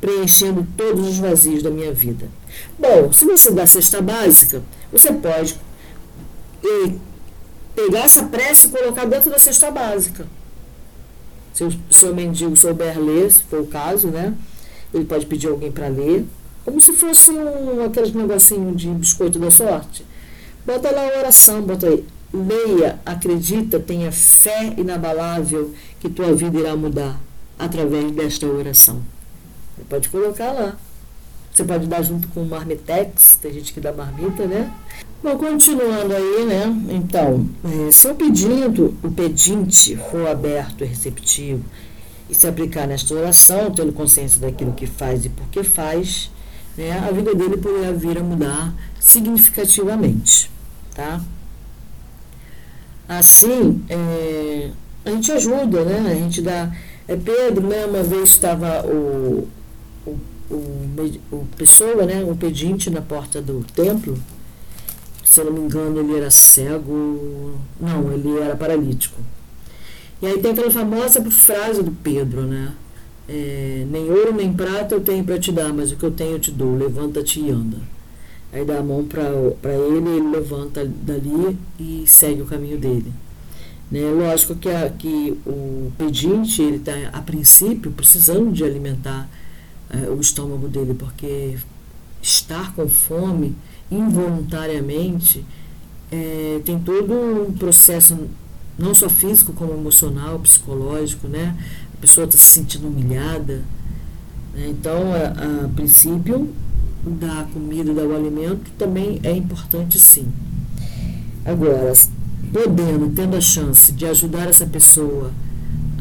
preenchendo 0.01 0.67
todos 0.75 1.07
os 1.07 1.17
vazios 1.17 1.63
da 1.63 1.69
minha 1.69 1.93
vida. 1.93 2.27
Bom, 2.77 3.11
se 3.13 3.23
você 3.23 3.51
dá 3.51 3.65
cesta 3.65 4.01
básica, 4.01 4.61
você 4.91 5.13
pode 5.13 5.57
pegar 7.75 8.05
essa 8.05 8.23
prece 8.25 8.67
e 8.67 8.69
colocar 8.69 9.05
dentro 9.05 9.29
da 9.29 9.39
cesta 9.39 9.71
básica. 9.71 10.25
Se 11.53 11.63
o 11.63 11.71
seu 11.91 12.15
mendigo 12.15 12.55
souber 12.55 12.99
ler, 12.99 13.31
se 13.31 13.43
for 13.43 13.61
o 13.61 13.67
caso, 13.67 14.07
né? 14.07 14.33
Ele 14.93 15.05
pode 15.05 15.25
pedir 15.25 15.47
alguém 15.47 15.71
para 15.71 15.87
ler 15.87 16.25
como 16.65 16.79
se 16.79 16.93
fosse 16.93 17.31
um, 17.31 17.83
aqueles 17.85 18.13
negocinho 18.13 18.73
de 18.73 18.87
biscoito 18.89 19.37
da 19.37 19.51
sorte. 19.51 20.05
Bota 20.65 20.91
lá 20.91 21.01
a 21.01 21.19
oração, 21.19 21.61
bota 21.61 21.87
aí. 21.87 22.05
Leia, 22.33 22.99
acredita, 23.05 23.79
tenha 23.79 24.11
fé 24.11 24.73
inabalável 24.77 25.73
que 25.99 26.09
tua 26.09 26.33
vida 26.33 26.57
irá 26.57 26.75
mudar 26.75 27.19
através 27.59 28.11
desta 28.11 28.47
oração. 28.47 29.03
Você 29.75 29.83
pode 29.87 30.09
colocar 30.09 30.51
lá. 30.51 30.77
Você 31.53 31.63
pode 31.63 31.85
dar 31.85 32.01
junto 32.01 32.27
com 32.29 32.41
o 32.41 32.45
marmitex, 32.45 33.37
tem 33.39 33.53
gente 33.53 33.73
que 33.73 33.79
dá 33.79 33.93
marmita, 33.93 34.47
né? 34.47 34.73
Bom, 35.23 35.37
continuando 35.37 36.13
aí, 36.13 36.45
né? 36.45 36.65
Então, 36.89 37.47
é, 37.63 37.89
se 37.91 38.05
o 38.09 38.13
pedido, 38.13 38.93
o 39.01 39.09
pedinte 39.09 39.95
for 39.95 40.27
aberto 40.27 40.83
e 40.83 40.85
receptivo 40.85 41.63
e 42.29 42.35
se 42.35 42.45
aplicar 42.45 42.85
nesta 42.85 43.13
oração, 43.13 43.71
tendo 43.71 43.93
consciência 43.93 44.41
daquilo 44.41 44.73
que 44.73 44.85
faz 44.85 45.23
e 45.23 45.29
por 45.29 45.47
que 45.47 45.63
faz, 45.63 46.29
né, 46.75 46.91
a 47.07 47.09
vida 47.13 47.33
dele 47.33 47.55
poderá 47.55 47.93
vir 47.93 48.17
a 48.17 48.21
mudar 48.21 48.73
significativamente. 48.99 50.51
Tá? 50.93 51.21
Assim, 53.07 53.81
é, 53.87 54.71
a 55.05 55.09
gente 55.09 55.31
ajuda, 55.31 55.85
né? 55.85 56.11
A 56.11 56.15
gente 56.15 56.41
dá. 56.41 56.69
É, 57.07 57.15
Pedro, 57.15 57.65
né, 57.65 57.85
uma 57.85 58.03
vez 58.03 58.27
estava 58.27 58.85
o, 58.85 59.47
o, 60.05 60.19
o, 60.51 61.19
o 61.31 61.47
pessoa, 61.57 62.05
né, 62.05 62.25
o 62.25 62.35
pedinte 62.35 62.89
na 62.89 63.01
porta 63.01 63.41
do 63.41 63.63
templo, 63.73 64.17
se 65.33 65.41
eu 65.41 65.45
não 65.45 65.53
me 65.53 65.61
engano, 65.61 65.99
ele 65.99 66.15
era 66.15 66.29
cego. 66.29 67.57
Não, 67.81 68.13
ele 68.13 68.37
era 68.37 68.55
paralítico. 68.55 69.19
E 70.21 70.27
aí 70.27 70.39
tem 70.39 70.51
aquela 70.51 70.69
famosa 70.69 71.23
frase 71.31 71.81
do 71.81 71.91
Pedro, 71.91 72.43
né? 72.43 72.71
É, 73.27 73.83
nem 73.89 74.11
ouro 74.11 74.31
nem 74.31 74.53
prata 74.53 74.93
eu 74.93 75.01
tenho 75.01 75.23
para 75.23 75.39
te 75.39 75.51
dar, 75.51 75.73
mas 75.73 75.91
o 75.91 75.95
que 75.95 76.03
eu 76.03 76.11
tenho 76.11 76.33
eu 76.33 76.39
te 76.39 76.51
dou. 76.51 76.77
Levanta-te 76.77 77.39
e 77.39 77.49
anda. 77.49 77.77
Aí 78.51 78.63
dá 78.63 78.77
a 78.77 78.83
mão 78.83 79.05
para 79.05 79.73
ele, 79.73 80.07
ele 80.07 80.29
levanta 80.29 80.85
dali 80.85 81.57
e 81.79 82.03
segue 82.05 82.43
o 82.43 82.45
caminho 82.45 82.77
dele. 82.77 83.11
Né? 83.89 84.01
Lógico 84.11 84.55
que, 84.55 84.69
a, 84.69 84.87
que 84.91 85.35
o 85.47 85.91
pedinte 85.97 86.61
ele 86.61 86.77
está, 86.77 86.93
a 87.11 87.21
princípio, 87.21 87.91
precisando 87.91 88.51
de 88.51 88.63
alimentar 88.63 89.27
é, 89.89 90.07
o 90.11 90.21
estômago 90.21 90.67
dele, 90.67 90.93
porque 90.93 91.57
estar 92.21 92.75
com 92.75 92.87
fome 92.87 93.55
involuntariamente 93.91 95.45
é, 96.11 96.61
tem 96.63 96.79
todo 96.79 97.13
um 97.13 97.53
processo 97.53 98.17
não 98.77 98.93
só 98.93 99.09
físico 99.09 99.53
como 99.53 99.73
emocional, 99.73 100.39
psicológico, 100.39 101.27
né? 101.27 101.55
A 101.93 101.97
pessoa 102.01 102.25
está 102.25 102.37
se 102.37 102.45
sentindo 102.45 102.87
humilhada. 102.87 103.63
Né? 104.53 104.67
Então, 104.69 105.13
a, 105.13 105.65
a 105.65 105.67
princípio, 105.69 106.53
da 107.05 107.45
comida, 107.51 107.93
do 107.93 108.15
alimento 108.15 108.71
também 108.77 109.19
é 109.23 109.31
importante 109.31 109.99
sim. 109.99 110.27
Agora, 111.43 111.91
podendo, 112.51 113.13
tendo 113.13 113.35
a 113.35 113.41
chance 113.41 113.91
de 113.91 114.05
ajudar 114.05 114.47
essa 114.47 114.65
pessoa 114.65 115.31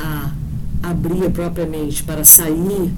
a 0.01 0.33
abrir 0.83 1.31
propriamente 1.31 2.03
para 2.05 2.25
sair 2.25 2.93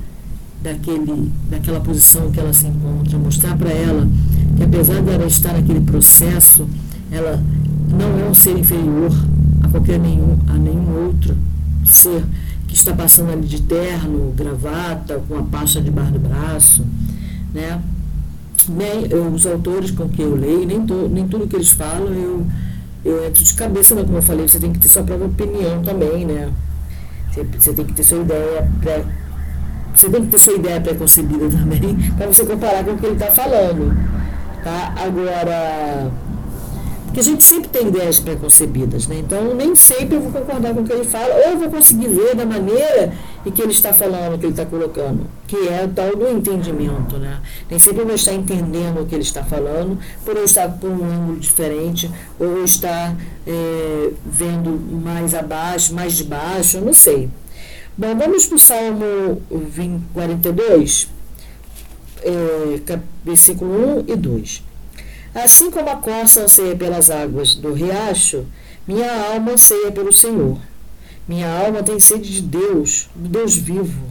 daquele, 0.65 1.31
daquela 1.51 1.79
posição 1.79 2.31
que 2.33 2.41
ela 2.41 2.53
se 2.55 2.67
encontra, 2.67 3.19
mostrar 3.19 3.57
para 3.57 3.71
ela 3.71 4.09
que 4.57 4.63
apesar 4.65 5.03
de 5.03 5.11
ela 5.11 5.27
estar 5.27 5.53
naquele 5.53 5.83
processo, 5.83 6.67
ela 7.11 7.41
não 7.91 8.19
é 8.19 8.31
um 8.31 8.33
ser 8.33 8.59
inferior 8.59 9.13
a 9.63 9.69
qualquer 9.69 9.99
nenhum, 9.99 10.39
a 10.49 10.55
nenhum 10.55 11.07
outro 11.07 11.37
ser 11.85 12.25
que 12.67 12.75
está 12.75 12.95
passando 12.95 13.31
ali 13.31 13.47
de 13.47 13.61
terno, 13.61 14.33
gravata, 14.35 15.23
com 15.29 15.39
a 15.39 15.43
pasta 15.43 15.83
debaixo 15.83 16.13
do 16.13 16.19
braço, 16.19 16.83
né? 17.53 17.81
Nem 18.67 19.07
eu, 19.11 19.29
os 19.29 19.47
autores 19.47 19.91
com 19.91 20.09
que 20.09 20.23
eu 20.23 20.35
leio, 20.35 20.67
nem, 20.67 20.87
to, 20.87 21.11
nem 21.11 21.29
tudo 21.29 21.47
que 21.47 21.57
eles 21.57 21.71
falam 21.71 22.09
eu, 22.09 22.47
eu 23.05 23.27
entro 23.27 23.45
de 23.45 23.53
cabeça, 23.53 23.95
né? 23.95 24.03
como 24.03 24.17
eu 24.17 24.23
falei, 24.23 24.49
você 24.49 24.59
tem 24.59 24.73
que 24.73 24.79
ter 24.79 24.89
sua 24.89 25.03
própria 25.03 25.27
opinião 25.27 25.83
também, 25.83 26.25
né? 26.25 26.51
Você, 27.31 27.45
você 27.45 27.73
tem 27.75 27.85
que 27.85 27.93
ter 27.93 28.03
sua 28.03 28.23
ideia 28.23 28.71
pré, 28.81 29.05
você 29.95 30.09
tem 30.09 30.23
que 30.23 30.29
ter 30.29 30.39
sua 30.39 30.55
ideia 30.55 30.81
pré-concebida 30.81 31.49
também, 31.49 31.97
para 32.17 32.27
você 32.27 32.45
comparar 32.45 32.85
com 32.85 32.93
o 32.93 32.99
que 32.99 33.07
ele 33.07 33.15
está 33.15 33.31
falando. 33.31 33.97
Tá? 34.63 34.95
Agora, 34.97 36.11
porque 37.15 37.21
a 37.21 37.33
gente 37.33 37.45
sempre 37.45 37.69
tem 37.69 37.87
ideias 37.87 38.19
preconcebidas, 38.19 39.07
né? 39.07 39.21
Então, 39.21 39.55
nem 39.55 39.77
sempre 39.77 40.17
eu 40.17 40.21
vou 40.21 40.33
concordar 40.33 40.75
com 40.75 40.81
o 40.81 40.85
que 40.85 40.93
ele 40.93 41.05
fala, 41.05 41.33
ou 41.33 41.53
eu 41.53 41.59
vou 41.61 41.71
conseguir 41.71 42.09
ver 42.09 42.35
da 42.35 42.45
maneira 42.45 43.13
em 43.47 43.53
que 43.53 43.63
ele 43.63 43.71
está 43.71 43.93
falando, 43.93 44.37
que 44.37 44.47
ele 44.47 44.53
está 44.53 44.67
colocando, 44.67 45.25
que 45.47 45.55
é 45.69 45.85
o 45.85 45.89
tal 45.91 46.17
do 46.17 46.29
entendimento, 46.29 47.17
né? 47.19 47.41
Nem 47.71 47.79
sempre 47.79 48.01
eu 48.01 48.07
vou 48.07 48.17
estar 48.17 48.33
entendendo 48.33 49.01
o 49.01 49.07
que 49.07 49.15
ele 49.15 49.23
está 49.23 49.45
falando, 49.45 49.97
por 50.25 50.37
eu 50.37 50.43
estar 50.43 50.69
por 50.69 50.91
um 50.91 51.05
ângulo 51.05 51.39
diferente, 51.39 52.11
ou 52.37 52.65
estar 52.65 53.15
é, 53.47 54.11
vendo 54.27 54.71
mais 55.01 55.37
abaixo, 55.37 55.95
mais 55.95 56.15
de 56.15 56.25
baixo, 56.25 56.79
eu 56.79 56.85
não 56.85 56.93
sei. 56.93 57.31
Bom, 57.97 58.19
vamos 58.19 58.47
para 58.47 58.57
o 58.57 58.59
Salmo 58.59 59.41
42, 60.13 61.09
é, 62.23 62.99
versículo 63.25 64.01
1 64.01 64.13
e 64.13 64.17
2. 64.17 64.63
Assim 65.33 65.71
como 65.71 65.89
a 65.89 65.97
corça 65.97 66.43
anseia 66.43 66.75
pelas 66.75 67.09
águas 67.09 67.55
do 67.55 67.73
riacho, 67.73 68.47
minha 68.85 69.29
alma 69.29 69.53
anseia 69.53 69.93
pelo 69.93 70.13
Senhor. 70.13 70.59
Minha 71.29 71.49
alma 71.49 71.85
tem 71.85 72.01
sede 72.01 72.33
de 72.33 72.43
Deus, 72.43 73.09
do 73.15 73.29
Deus 73.29 73.57
vivo. 73.57 74.09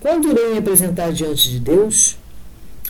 Quando 0.00 0.30
irei 0.30 0.52
me 0.52 0.58
apresentar 0.58 1.12
diante 1.12 1.50
de 1.50 1.60
Deus? 1.60 2.16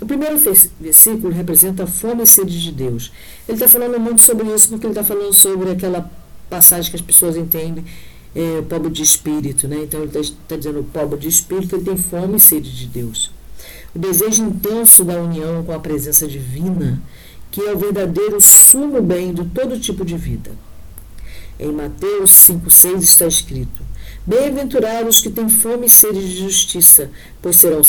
O 0.01 0.07
primeiro 0.07 0.39
versículo 0.79 1.33
representa 1.33 1.83
a 1.83 1.87
fome 1.89 2.23
e 2.23 2.27
sede 2.29 2.63
de 2.63 2.71
Deus. 2.71 3.11
Ele 3.49 3.57
está 3.57 3.67
falando 3.67 3.99
muito 3.99 4.23
sobre 4.23 4.47
isso 4.55 4.69
porque 4.69 4.87
ele 4.87 4.93
está 4.93 5.03
falando 5.03 5.33
sobre 5.33 5.73
aquela 5.73 6.09
passagem 6.49 6.91
que 6.91 6.97
as 6.97 7.03
pessoas 7.03 7.37
entendem, 7.37 7.85
é, 8.35 8.63
pobre 8.63 8.91
de 8.91 9.03
espírito. 9.03 9.67
Né? 9.69 9.83
Então 9.85 10.03
ele 10.03 10.19
está 10.19 10.35
tá 10.49 10.57
dizendo 10.57 10.81
o 10.81 10.85
pobre 10.85 11.19
de 11.19 11.29
espírito, 11.29 11.77
ele 11.77 11.85
tem 11.85 11.97
fome 11.97 12.37
e 12.37 12.41
sede 12.41 12.75
de 12.75 12.87
Deus. 12.87 13.31
O 13.95 13.99
desejo 13.99 14.45
intenso 14.45 15.05
da 15.05 15.21
união 15.21 15.65
com 15.65 15.73
a 15.73 15.81
presença 15.81 16.27
divina 16.27 17.01
que 17.51 17.61
é 17.61 17.73
o 17.73 17.79
verdadeiro 17.79 18.41
sumo 18.41 19.03
bem 19.03 19.35
de 19.35 19.45
todo 19.47 19.79
tipo 19.79 20.05
de 20.05 20.17
vida. 20.17 20.53
Em 21.59 21.73
Mateus 21.73 22.31
5,6 22.49 22.99
está 23.01 23.27
escrito: 23.27 23.83
Bem-aventurados 24.27 25.21
que 25.21 25.31
têm 25.31 25.49
fome 25.49 25.87
e 25.87 25.91
sede 25.91 26.21
de 26.21 26.39
justiça, 26.39 27.11
pois 27.43 27.57
serão 27.57 27.83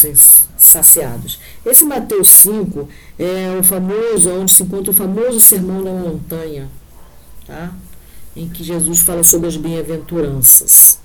saciados. 0.58 1.40
Esse 1.66 1.86
Mateus 1.86 2.30
5 2.30 2.90
é 3.18 3.58
o 3.60 3.64
famoso, 3.64 4.32
onde 4.32 4.52
se 4.52 4.64
encontra 4.64 4.92
o 4.92 4.96
famoso 4.96 5.40
sermão 5.40 5.84
da 5.84 5.92
montanha, 5.92 6.70
tá? 7.46 7.74
Em 8.36 8.48
que 8.48 8.64
Jesus 8.64 9.00
fala 9.00 9.24
sobre 9.24 9.48
as 9.48 9.58
bem-aventuranças. 9.58 11.00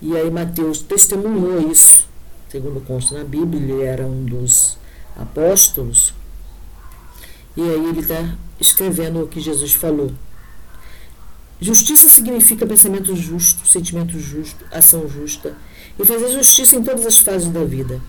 E 0.00 0.16
aí 0.16 0.30
Mateus 0.30 0.80
testemunhou 0.80 1.70
isso, 1.70 2.06
segundo 2.48 2.80
consta 2.80 3.18
na 3.18 3.24
Bíblia, 3.24 3.60
ele 3.60 3.82
era 3.82 4.06
um 4.06 4.24
dos 4.24 4.78
apóstolos, 5.16 6.14
e 7.56 7.62
aí 7.62 7.88
ele 7.88 8.00
está 8.00 8.36
escrevendo 8.60 9.22
o 9.22 9.26
que 9.26 9.40
Jesus 9.40 9.72
falou. 9.72 10.12
Justiça 11.60 12.08
significa 12.08 12.64
pensamento 12.64 13.16
justo, 13.16 13.66
sentimento 13.66 14.16
justo, 14.18 14.64
ação 14.70 15.08
justa 15.08 15.56
e 15.98 16.04
fazer 16.04 16.30
justiça 16.30 16.76
em 16.76 16.84
todas 16.84 17.04
as 17.04 17.18
fases 17.18 17.50
da 17.50 17.64
vida. 17.64 18.00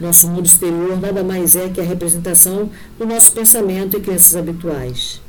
Nosso 0.00 0.26
mundo 0.26 0.46
exterior 0.46 0.98
nada 0.98 1.22
mais 1.22 1.54
é 1.54 1.68
que 1.68 1.80
a 1.80 1.84
representação 1.84 2.70
do 2.98 3.06
nosso 3.06 3.32
pensamento 3.32 3.98
e 3.98 4.00
crenças 4.00 4.34
habituais. 4.34 5.20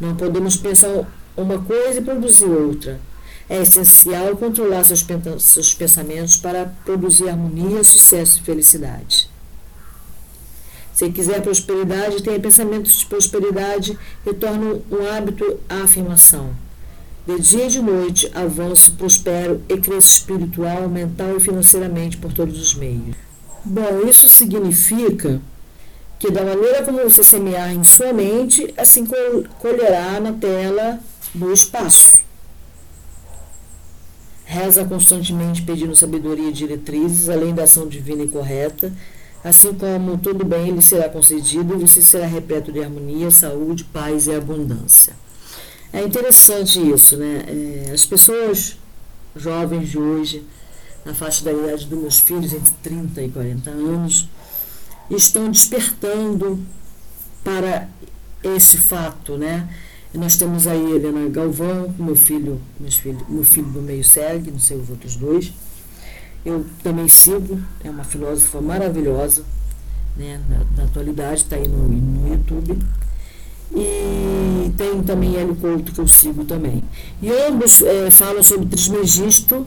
Não 0.00 0.14
podemos 0.14 0.56
pensar 0.56 1.04
uma 1.36 1.58
coisa 1.58 2.00
e 2.00 2.04
produzir 2.04 2.46
outra. 2.46 3.00
É 3.48 3.60
essencial 3.60 4.36
controlar 4.36 4.84
seus, 4.84 5.74
pensamentos 5.74 6.36
para 6.36 6.72
produzir 6.84 7.28
harmonia, 7.28 7.84
sucesso 7.84 8.40
e 8.40 8.42
felicidade. 8.42 9.28
Se 10.94 11.10
quiser 11.10 11.42
prosperidade, 11.42 12.22
tenha 12.22 12.38
pensamentos 12.38 13.00
de 13.00 13.06
prosperidade 13.06 13.98
e 14.24 14.32
torne 14.32 14.82
um 14.90 15.06
hábito 15.12 15.58
a 15.68 15.82
afirmação. 15.82 16.54
De 17.26 17.40
dia 17.40 17.66
e 17.66 17.68
de 17.68 17.82
noite, 17.82 18.30
avanço, 18.34 18.92
prospero 18.92 19.60
e 19.68 19.76
cresço 19.76 20.18
espiritual, 20.18 20.88
mental 20.88 21.36
e 21.36 21.40
financeiramente 21.40 22.16
por 22.16 22.32
todos 22.32 22.60
os 22.60 22.74
meios. 22.74 23.16
Bom, 23.64 24.06
isso 24.06 24.28
significa 24.28 25.40
que 26.18 26.30
da 26.30 26.44
maneira 26.44 26.82
como 26.82 27.02
você 27.02 27.24
semear 27.24 27.72
em 27.72 27.82
sua 27.82 28.12
mente, 28.12 28.72
assim 28.76 29.06
colherá 29.58 30.20
na 30.20 30.32
tela 30.32 31.00
do 31.34 31.52
espaço. 31.52 32.18
Reza 34.44 34.84
constantemente 34.84 35.62
pedindo 35.62 35.96
sabedoria 35.96 36.48
e 36.48 36.52
diretrizes, 36.52 37.28
além 37.28 37.54
da 37.54 37.64
ação 37.64 37.88
divina 37.88 38.22
e 38.22 38.28
correta, 38.28 38.92
Assim 39.44 39.74
como 39.74 40.16
tudo 40.16 40.42
bem 40.42 40.70
lhe 40.70 40.80
será 40.80 41.06
concedido, 41.06 41.78
você 41.78 42.00
será 42.00 42.24
repleto 42.24 42.72
de 42.72 42.82
harmonia, 42.82 43.30
saúde, 43.30 43.84
paz 43.84 44.26
e 44.26 44.34
abundância. 44.34 45.12
É 45.92 46.02
interessante 46.02 46.80
isso, 46.80 47.18
né? 47.18 47.44
É, 47.46 47.90
as 47.92 48.06
pessoas 48.06 48.78
jovens 49.36 49.90
de 49.90 49.98
hoje, 49.98 50.46
na 51.04 51.12
faixa 51.12 51.44
da 51.44 51.52
idade 51.52 51.84
dos 51.84 51.98
meus 51.98 52.18
filhos, 52.18 52.54
entre 52.54 52.72
30 52.82 53.22
e 53.22 53.28
40 53.28 53.68
anos, 53.68 54.26
estão 55.10 55.50
despertando 55.50 56.58
para 57.44 57.86
esse 58.42 58.78
fato, 58.78 59.36
né? 59.36 59.68
Nós 60.14 60.36
temos 60.36 60.66
aí 60.66 60.92
Helena 60.92 61.28
Galvão, 61.28 61.92
meu 61.98 62.14
filho, 62.14 62.60
meus 62.78 62.96
filho, 62.96 63.18
meu 63.28 63.44
filho 63.44 63.66
do 63.66 63.82
meio 63.82 64.04
segue, 64.04 64.50
não 64.50 64.60
sei 64.60 64.76
os 64.76 64.88
outros 64.88 65.16
dois. 65.16 65.52
Eu 66.44 66.64
também 66.82 67.08
sigo, 67.08 67.60
é 67.82 67.90
uma 67.90 68.04
filósofa 68.04 68.60
maravilhosa, 68.60 69.42
né, 70.16 70.40
na, 70.48 70.58
na 70.76 70.88
atualidade, 70.88 71.42
está 71.42 71.56
aí 71.56 71.66
no, 71.66 71.88
no 71.88 72.28
YouTube. 72.28 72.78
E 73.74 74.72
tem 74.76 75.02
também 75.02 75.36
Hélio 75.36 75.56
Couto 75.56 75.92
que 75.92 75.98
eu 75.98 76.06
sigo 76.06 76.44
também. 76.44 76.84
E 77.20 77.30
ambos 77.30 77.82
é, 77.82 78.10
falam 78.10 78.42
sobre 78.42 78.66
Trismegisto 78.66 79.66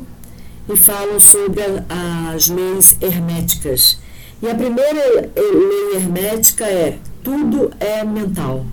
e 0.70 0.78
falam 0.78 1.20
sobre 1.20 1.62
a, 1.90 2.32
as 2.32 2.48
leis 2.48 2.98
herméticas. 3.02 4.00
E 4.42 4.48
a 4.48 4.56
primeira 4.56 5.30
lei 5.36 5.96
hermética 5.96 6.66
é 6.66 7.00
tudo 7.24 7.72
é 7.80 8.04
mental. 8.06 8.66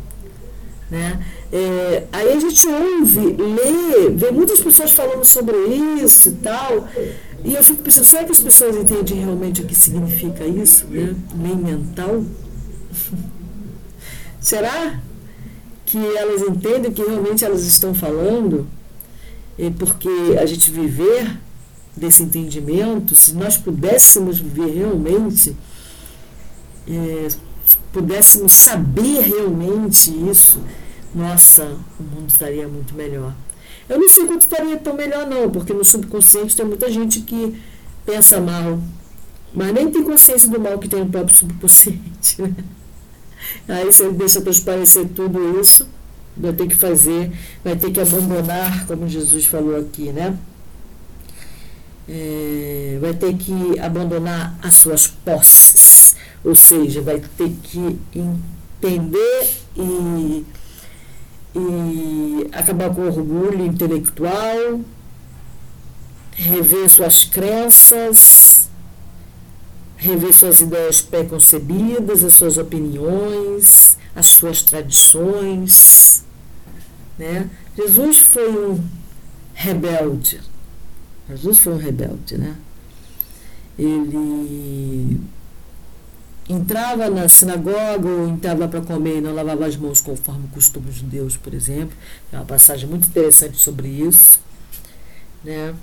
Né? 0.90 1.18
É, 1.56 2.08
aí 2.10 2.32
a 2.32 2.40
gente 2.40 2.66
ouve, 2.66 3.20
lê, 3.20 4.10
vê 4.10 4.32
muitas 4.32 4.58
pessoas 4.58 4.90
falando 4.90 5.24
sobre 5.24 5.56
isso 6.02 6.30
e 6.30 6.32
tal. 6.32 6.88
E 7.44 7.54
eu 7.54 7.62
fico 7.62 7.80
pensando, 7.80 8.04
será 8.04 8.24
que 8.24 8.32
as 8.32 8.40
pessoas 8.40 8.76
entendem 8.76 9.20
realmente 9.20 9.62
o 9.62 9.64
que 9.64 9.74
significa 9.74 10.44
isso, 10.44 10.84
né? 10.88 11.14
Lei 11.40 11.54
mental? 11.54 12.24
será 14.40 15.00
que 15.86 15.96
elas 16.16 16.42
entendem 16.42 16.90
que 16.90 17.04
realmente 17.04 17.44
elas 17.44 17.62
estão 17.62 17.94
falando? 17.94 18.66
E 19.56 19.70
porque 19.70 20.08
a 20.40 20.46
gente 20.46 20.72
viver 20.72 21.38
desse 21.96 22.24
entendimento, 22.24 23.14
se 23.14 23.32
nós 23.32 23.56
pudéssemos 23.56 24.40
viver 24.40 24.74
realmente, 24.74 25.56
é, 26.88 27.28
pudéssemos 27.92 28.52
saber 28.54 29.20
realmente 29.20 30.10
isso, 30.28 30.60
nossa, 31.14 31.76
o 31.98 32.02
mundo 32.02 32.28
estaria 32.28 32.66
muito 32.66 32.94
melhor. 32.94 33.34
Eu 33.88 33.98
não 33.98 34.08
sei 34.08 34.26
quanto 34.26 34.42
estaria 34.42 34.76
tão 34.78 34.94
melhor, 34.94 35.26
não, 35.26 35.50
porque 35.50 35.72
no 35.72 35.84
subconsciente 35.84 36.56
tem 36.56 36.64
muita 36.64 36.90
gente 36.90 37.20
que 37.20 37.60
pensa 38.04 38.40
mal, 38.40 38.80
mas 39.52 39.72
nem 39.72 39.90
tem 39.90 40.02
consciência 40.02 40.48
do 40.48 40.58
mal 40.58 40.78
que 40.78 40.88
tem 40.88 41.00
no 41.00 41.10
próprio 41.10 41.36
subconsciente. 41.36 42.42
Né? 42.42 42.54
Aí 43.68 43.84
você 43.84 44.10
deixa 44.10 44.40
transparecer 44.40 45.06
tudo 45.08 45.60
isso, 45.60 45.86
vai 46.36 46.52
ter 46.52 46.66
que 46.66 46.74
fazer, 46.74 47.30
vai 47.62 47.76
ter 47.76 47.90
que 47.90 48.00
abandonar, 48.00 48.86
como 48.86 49.08
Jesus 49.08 49.46
falou 49.46 49.78
aqui, 49.78 50.12
né? 50.12 50.36
É, 52.08 52.98
vai 53.00 53.14
ter 53.14 53.34
que 53.36 53.78
abandonar 53.78 54.58
as 54.62 54.74
suas 54.74 55.06
posses, 55.06 56.16
ou 56.44 56.54
seja, 56.54 57.00
vai 57.00 57.20
ter 57.20 57.50
que 57.62 57.98
entender 58.14 59.50
e, 59.76 60.44
e 61.54 62.48
acabar 62.52 62.94
com 62.94 63.02
o 63.02 63.06
orgulho 63.06 63.64
intelectual, 63.64 64.80
rever 66.32 66.88
suas 66.88 67.24
crenças, 67.24 68.68
rever 69.96 70.32
suas 70.32 70.60
ideias 70.60 71.00
preconcebidas, 71.00 72.24
as 72.24 72.34
suas 72.34 72.58
opiniões, 72.58 73.96
as 74.14 74.26
suas 74.26 74.62
tradições. 74.62 76.24
Né? 77.18 77.48
Jesus 77.76 78.18
foi 78.18 78.48
um 78.48 78.84
rebelde 79.54 80.40
Jesus 81.28 81.58
foi 81.58 81.72
um 81.72 81.78
rebelde, 81.78 82.36
né? 82.36 82.56
Ele 83.78 85.20
entrava 86.48 87.08
na 87.08 87.28
sinagoga 87.28 88.08
ou 88.08 88.28
entrava 88.28 88.68
para 88.68 88.80
comer 88.80 89.18
e 89.18 89.20
não 89.20 89.34
lavava 89.34 89.66
as 89.66 89.76
mãos 89.76 90.00
conforme 90.00 90.44
o 90.44 90.48
costume 90.48 90.90
de 90.90 91.04
Deus, 91.04 91.36
por 91.36 91.54
exemplo. 91.54 91.96
É 92.32 92.36
uma 92.36 92.44
passagem 92.44 92.88
muito 92.88 93.08
interessante 93.08 93.56
sobre 93.56 93.88
isso, 93.88 94.40
né? 95.42 95.74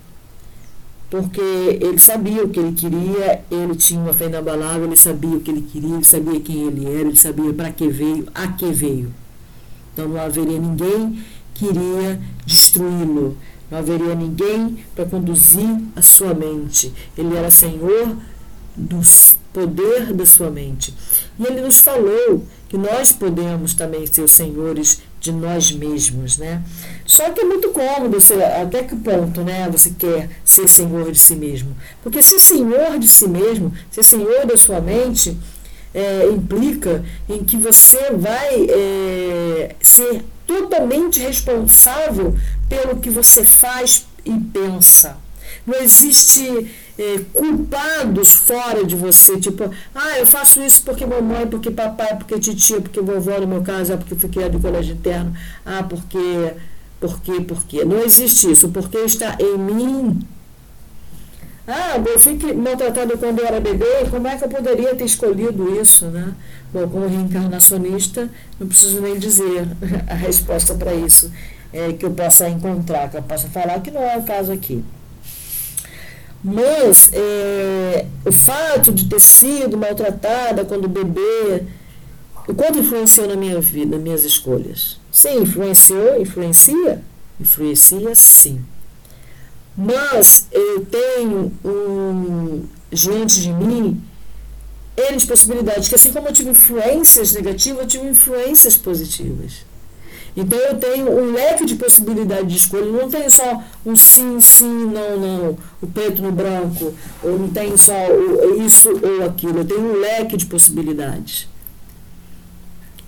Porque 1.10 1.42
ele 1.42 2.00
sabia 2.00 2.44
o 2.44 2.50
que 2.50 2.60
ele 2.60 2.72
queria, 2.72 3.44
ele 3.52 3.76
tinha 3.76 4.00
uma 4.00 4.14
fé 4.14 4.28
inabalável, 4.28 4.86
ele 4.86 4.96
sabia 4.96 5.36
o 5.36 5.42
que 5.42 5.52
ele 5.52 5.62
queria, 5.62 5.96
ele 5.96 6.06
sabia 6.06 6.40
quem 6.40 6.68
ele 6.68 6.86
era, 6.86 7.02
ele 7.02 7.18
sabia 7.18 7.54
para 7.54 7.70
que 7.72 7.90
veio, 7.90 8.28
a 8.34 8.48
que 8.48 8.72
veio. 8.72 9.14
Então 9.92 10.08
não 10.08 10.22
haveria 10.22 10.58
ninguém 10.58 11.22
que 11.54 11.66
iria 11.66 12.22
destruí-lo, 12.46 13.36
não 13.70 13.80
haveria 13.80 14.16
ninguém 14.16 14.78
para 14.96 15.06
conduzir 15.06 15.82
a 15.98 16.02
sua 16.02 16.34
mente. 16.34 16.94
Ele 17.18 17.36
era 17.36 17.52
senhor 17.52 18.16
do 18.74 19.02
poder 19.54 20.14
da 20.14 20.26
sua 20.26 20.50
mente. 20.50 20.94
E 21.40 21.46
ele 21.46 21.62
nos 21.62 21.80
falou 21.80 22.46
que 22.70 22.78
nós 22.78 23.12
podemos 23.12 23.74
também 23.74 24.06
ser 24.06 24.22
os 24.22 24.32
senhores 24.32 25.02
de 25.20 25.32
nós 25.32 25.72
mesmos, 25.72 26.38
né? 26.38 26.64
Só 27.06 27.30
que 27.30 27.42
é 27.42 27.44
muito 27.44 27.70
cômodo, 27.70 28.20
você, 28.20 28.34
até 28.44 28.84
que 28.84 28.96
ponto, 28.96 29.42
né, 29.42 29.70
você 29.70 29.92
quer 29.92 30.30
ser 30.44 30.68
senhor 30.68 31.12
de 31.12 31.20
si 31.20 31.36
mesmo? 31.36 31.76
Porque 32.02 32.24
ser 32.24 32.40
senhor 32.40 32.98
de 32.98 33.08
si 33.08 33.28
mesmo, 33.28 33.72
ser 33.92 34.04
senhor 34.04 34.46
da 34.46 34.58
sua 34.58 34.82
mente, 34.82 35.38
é, 35.94 36.28
implica 36.30 37.04
em 37.30 37.44
que 37.44 37.58
você 37.58 38.12
vai 38.12 38.68
é, 38.70 39.76
ser 39.82 40.24
totalmente 40.48 41.20
responsável 41.20 42.36
pelo 42.68 43.00
que 43.00 43.10
você 43.10 43.44
faz 43.44 44.06
e 44.26 44.32
pensa. 44.32 45.18
Não 45.66 45.80
existe 45.80 46.72
é, 46.98 47.20
culpados 47.34 48.32
fora 48.32 48.84
de 48.86 48.96
você, 48.96 49.40
tipo, 49.40 49.70
ah, 49.96 50.20
eu 50.20 50.26
faço 50.26 50.62
isso 50.62 50.84
porque 50.84 51.06
mamãe, 51.06 51.48
porque 51.48 51.72
papai, 51.72 52.16
porque 52.18 52.40
titia, 52.40 52.82
porque 52.82 53.02
vovó, 53.02 53.40
no 53.40 53.48
meu 53.48 53.62
caso, 53.62 53.94
é 53.94 53.98
porque 53.98 54.16
fui 54.16 54.30
criado 54.30 54.58
em 54.58 54.62
colégio 54.62 54.94
interno, 54.94 55.34
ah, 55.66 55.84
porque, 55.84 56.54
porque, 57.00 57.42
porque. 57.42 57.86
Não 57.86 58.04
existe 58.04 58.52
isso, 58.52 58.70
porque 58.70 58.98
está 58.98 59.38
em 59.40 59.58
mim 59.58 60.20
ah, 61.68 62.02
eu 62.06 62.20
fui 62.20 62.38
maltratado 62.54 63.18
quando 63.18 63.40
eu 63.40 63.46
era 63.46 63.60
bebê, 63.60 63.86
como 64.10 64.28
é 64.28 64.36
que 64.36 64.44
eu 64.44 64.50
poderia 64.50 64.96
ter 64.96 65.06
escolhido 65.06 65.80
isso, 65.80 66.06
né? 66.08 66.34
Bom, 66.74 66.88
como 66.90 67.08
reencarnacionista, 67.08 68.30
não 68.60 68.68
preciso 68.68 69.00
nem 69.00 69.18
dizer 69.18 69.68
a 70.08 70.16
resposta 70.16 70.74
para 70.74 70.94
isso 70.94 71.32
é, 71.72 71.94
que 71.94 72.06
eu 72.06 72.12
possa 72.12 72.50
encontrar, 72.50 73.10
que 73.10 73.18
eu 73.18 73.24
possa 73.24 73.48
falar, 73.48 73.80
que 73.80 73.92
não 73.92 74.02
é 74.02 74.18
o 74.18 74.24
caso 74.24 74.52
aqui. 74.52 74.84
Mas 76.44 77.12
é, 77.14 78.06
o 78.26 78.32
fato 78.32 78.92
de 78.92 79.06
ter 79.06 79.20
sido 79.20 79.78
maltratada 79.78 80.66
quando 80.66 80.88
bebê, 80.88 81.64
o 82.48 82.54
quanto 82.56 82.80
influenciou 82.80 83.28
na 83.28 83.36
minha 83.36 83.62
vida, 83.62 83.96
nas 83.96 84.02
minhas 84.02 84.24
escolhas? 84.24 85.00
Sim, 85.12 85.42
influenciou, 85.42 86.20
influencia? 86.20 87.04
Influencia 87.40 88.16
sim. 88.16 88.64
Mas 89.78 90.48
eu 90.52 90.86
tenho 90.86 91.52
um, 91.64 92.64
diante 92.92 93.42
de 93.42 93.54
mim 93.54 94.04
N 94.98 95.26
possibilidades, 95.26 95.88
que 95.88 95.96
assim 95.96 96.12
como 96.12 96.28
eu 96.28 96.34
tive 96.34 96.50
influências 96.50 97.32
negativas, 97.34 97.82
eu 97.82 97.88
tive 97.88 98.08
influências 98.08 98.76
positivas. 98.76 99.66
Então 100.36 100.58
eu 100.58 100.78
tenho 100.78 101.12
um 101.12 101.34
leque 101.34 101.66
de 101.66 101.76
possibilidade 101.76 102.48
de 102.48 102.58
escolha, 102.58 102.86
não 102.86 103.10
tenho 103.10 103.30
só 103.30 103.62
um 103.86 103.96
sim, 103.96 104.40
sim, 104.40 104.86
não, 104.86 105.20
não, 105.20 105.58
o 105.82 105.88
preto 105.88 106.22
no 106.22 106.32
branco, 106.32 106.94
ou 107.22 107.38
não 107.38 107.50
tenho 107.50 107.78
só 107.78 107.94
isso 108.66 108.90
ou 108.90 109.26
aquilo, 109.26 109.60
eu 109.60 109.66
tenho 109.66 109.82
um 109.82 110.00
leque 110.00 110.38
de 110.38 110.46
possibilidades. 110.46 111.50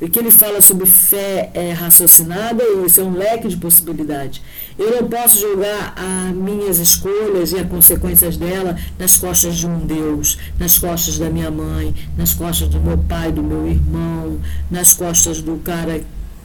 O 0.03 0.09
que 0.09 0.19
ele 0.19 0.31
fala 0.31 0.59
sobre 0.59 0.85
fé 0.85 1.49
é 1.53 1.71
raciocinada, 1.71 2.61
isso 2.85 2.99
é 2.99 3.03
um 3.05 3.13
leque 3.13 3.47
de 3.47 3.55
possibilidades. 3.55 4.41
Eu 4.77 5.01
não 5.01 5.07
posso 5.07 5.39
jogar 5.39 5.93
as 5.95 6.35
minhas 6.35 6.77
escolhas 6.77 7.53
e 7.53 7.59
as 7.59 7.67
consequências 7.69 8.35
dela 8.35 8.75
nas 8.99 9.17
costas 9.17 9.55
de 9.55 9.65
um 9.65 9.79
Deus, 9.79 10.37
nas 10.59 10.77
costas 10.77 11.17
da 11.17 11.29
minha 11.29 11.49
mãe, 11.49 11.95
nas 12.17 12.33
costas 12.33 12.67
do 12.67 12.81
meu 12.81 12.97
pai, 12.97 13.31
do 13.31 13.41
meu 13.41 13.65
irmão, 13.65 14.41
nas 14.69 14.93
costas 14.93 15.41
do 15.41 15.55
cara 15.63 16.03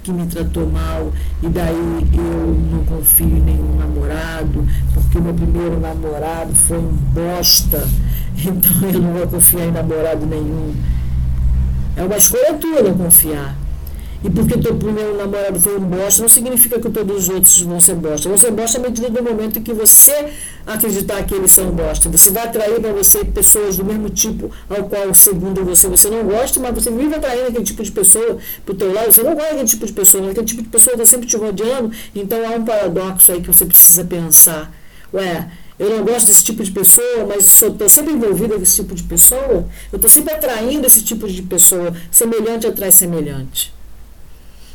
que 0.09 0.13
me 0.13 0.27
tratou 0.27 0.67
mal 0.67 1.13
e 1.43 1.49
daí 1.49 2.09
eu 2.15 2.57
não 2.73 2.85
confio 2.87 3.27
em 3.27 3.41
nenhum 3.41 3.77
namorado, 3.77 4.67
porque 4.95 5.21
meu 5.21 5.35
primeiro 5.35 5.79
namorado 5.79 6.55
foi 6.55 6.79
um 6.79 6.97
bosta, 7.13 7.87
então 8.39 8.89
eu 8.91 9.03
não 9.03 9.13
vou 9.13 9.27
confiar 9.27 9.67
em 9.67 9.71
namorado 9.71 10.25
nenhum. 10.25 10.75
É 11.95 12.03
uma 12.03 12.17
escolha 12.17 12.55
tua 12.55 12.83
não 12.83 12.95
confiar. 12.97 13.55
E 14.25 14.29
porque 14.29 14.59
teu 14.59 14.75
primeiro 14.75 15.17
namorado 15.17 15.61
foi 15.61 15.77
um 15.77 15.81
bosta, 15.81 16.23
não 16.23 16.29
significa 16.29 16.81
que 16.81 16.91
todos 16.91 17.17
os 17.17 17.29
outros 17.29 17.61
vão 17.61 17.81
ser 17.81 17.95
bosta. 17.95 18.29
Vão 18.29 18.37
ser 18.37 18.51
bosta 18.51 18.79
à 18.79 18.81
medida 18.81 19.09
do 19.09 19.23
momento 19.23 19.61
em 19.61 19.63
que 19.63 19.73
você 19.73 20.33
acreditar 20.67 21.23
que 21.23 21.35
eles 21.35 21.53
são 21.53 21.71
bosta. 21.71 22.09
Você 22.09 22.33
vai 22.33 22.45
atrair 22.45 22.81
para 22.81 22.93
você 22.93 23.25
pessoas 23.25 23.77
do 23.77 23.85
mesmo 23.85 24.11
tipo 24.11 24.51
ao 24.69 24.89
qual, 24.89 25.15
segundo 25.15 25.65
você, 25.65 25.87
você 25.87 26.11
não 26.11 26.25
gosta, 26.25 26.59
mas 26.59 26.75
você 26.75 26.91
vive 26.91 27.15
atraindo 27.15 27.49
aquele 27.49 27.65
tipo 27.65 27.81
de 27.81 27.93
pessoa 27.93 28.39
para 28.65 28.73
o 28.73 28.77
teu 28.77 28.93
lado. 28.93 29.13
Você 29.13 29.23
não 29.23 29.35
gosta 29.35 29.51
daquele 29.51 29.69
tipo 29.69 29.87
de 29.87 29.93
pessoa, 29.93 30.23
mas 30.23 30.33
aquele 30.33 30.47
tipo 30.47 30.63
de 30.63 30.69
pessoa 30.69 30.95
está 30.95 31.07
sempre 31.07 31.29
te 31.29 31.37
rodeando. 31.37 31.93
Então 32.13 32.45
há 32.45 32.57
um 32.57 32.65
paradoxo 32.65 33.31
aí 33.31 33.41
que 33.41 33.47
você 33.47 33.65
precisa 33.65 34.05
pensar. 34.05 34.73
Ué, 35.15 35.49
eu 35.79 35.91
não 35.91 36.05
gosto 36.05 36.27
desse 36.27 36.43
tipo 36.43 36.65
de 36.65 36.73
pessoa, 36.73 37.25
mas 37.29 37.63
estou 37.63 37.89
sempre 37.89 38.13
envolvida 38.13 38.57
com 38.57 38.63
esse 38.63 38.83
tipo 38.83 38.97
de 38.97 39.05
pessoa, 39.05 39.69
eu 39.93 39.97
estou 39.97 40.11
sempre 40.11 40.35
atraindo 40.35 40.85
esse 40.87 41.03
tipo 41.03 41.29
de 41.29 41.41
pessoa, 41.43 41.95
semelhante 42.11 42.67
atrai 42.67 42.91
semelhante. 42.91 43.78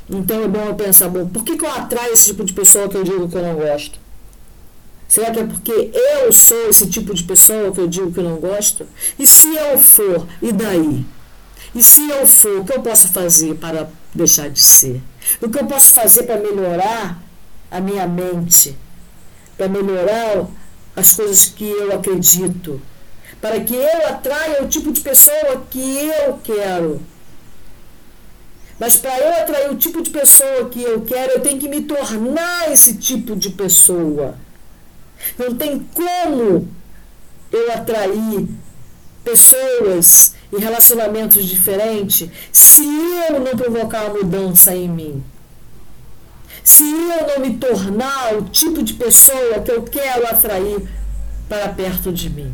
Então 0.10 0.44
é 0.44 0.48
bom 0.48 0.66
eu 0.66 0.76
pensar, 0.76 1.10
bom, 1.10 1.28
por 1.28 1.44
que, 1.44 1.58
que 1.58 1.66
eu 1.66 1.72
atraio 1.72 2.14
esse 2.14 2.28
tipo 2.28 2.44
de 2.44 2.54
pessoa 2.54 2.90
que 2.90 2.96
eu 2.96 3.04
digo 3.04 3.30
que 3.30 3.36
eu 3.36 3.44
não 3.44 3.56
gosto? 3.56 4.00
Será 5.08 5.32
que 5.32 5.40
é 5.40 5.46
porque 5.46 5.92
eu 5.94 6.32
sou 6.34 6.70
esse 6.70 6.90
tipo 6.90 7.14
de 7.14 7.24
pessoa 7.24 7.72
que 7.72 7.80
eu 7.80 7.88
digo 7.88 8.12
que 8.12 8.20
eu 8.20 8.24
não 8.24 8.38
gosto? 8.38 8.86
E 9.18 9.28
se 9.28 9.56
eu 9.56 9.78
for, 9.80 10.28
e 10.42 10.52
daí? 10.52 11.06
E 11.76 11.84
se 11.84 12.10
eu 12.10 12.26
for, 12.26 12.60
o 12.60 12.66
que 12.66 12.74
eu 12.74 12.82
posso 12.82 13.08
fazer 13.10 13.56
para 13.56 13.90
deixar 14.14 14.50
de 14.50 14.62
ser? 14.62 15.02
O 15.42 15.50
que 15.50 15.60
eu 15.60 15.66
posso 15.66 15.94
fazer 15.94 16.24
para 16.24 16.40
melhorar 16.40 17.22
a 17.70 17.80
minha 17.80 18.08
mente? 18.08 18.78
Para 19.58 19.68
melhorar 19.68 20.48
as 20.96 21.14
coisas 21.14 21.46
que 21.46 21.70
eu 21.70 21.94
acredito, 21.96 22.82
para 23.42 23.60
que 23.60 23.76
eu 23.76 24.08
atraia 24.08 24.64
o 24.64 24.68
tipo 24.68 24.92
de 24.92 25.02
pessoa 25.02 25.64
que 25.70 26.08
eu 26.08 26.40
quero. 26.44 27.02
Mas 28.80 28.98
para 28.98 29.18
eu 29.20 29.42
atrair 29.42 29.72
o 29.72 29.76
tipo 29.78 30.02
de 30.02 30.10
pessoa 30.10 30.70
que 30.70 30.82
eu 30.82 31.02
quero, 31.02 31.34
eu 31.34 31.40
tenho 31.40 31.60
que 31.60 31.70
me 31.70 31.82
tornar 31.82 32.72
esse 32.72 32.96
tipo 32.96 33.36
de 33.36 33.50
pessoa. 33.50 34.36
Não 35.38 35.56
tem 35.56 35.80
como 35.94 36.68
eu 37.52 37.72
atrair 37.72 38.48
pessoas 39.24 40.36
e 40.52 40.58
relacionamentos 40.58 41.46
diferentes 41.46 42.30
se 42.52 42.84
eu 43.30 43.40
não 43.40 43.56
provocar 43.56 44.06
uma 44.06 44.20
mudança 44.20 44.76
em 44.76 44.90
mim 44.90 45.24
se 46.64 46.84
eu 46.84 47.28
não 47.28 47.40
me 47.40 47.58
tornar 47.58 48.36
o 48.36 48.44
tipo 48.44 48.82
de 48.82 48.94
pessoa 48.94 49.60
que 49.60 49.72
eu 49.72 49.84
quero 49.84 50.26
atrair 50.26 50.88
para 51.50 51.70
perto 51.70 52.12
de 52.12 52.30
mim. 52.30 52.54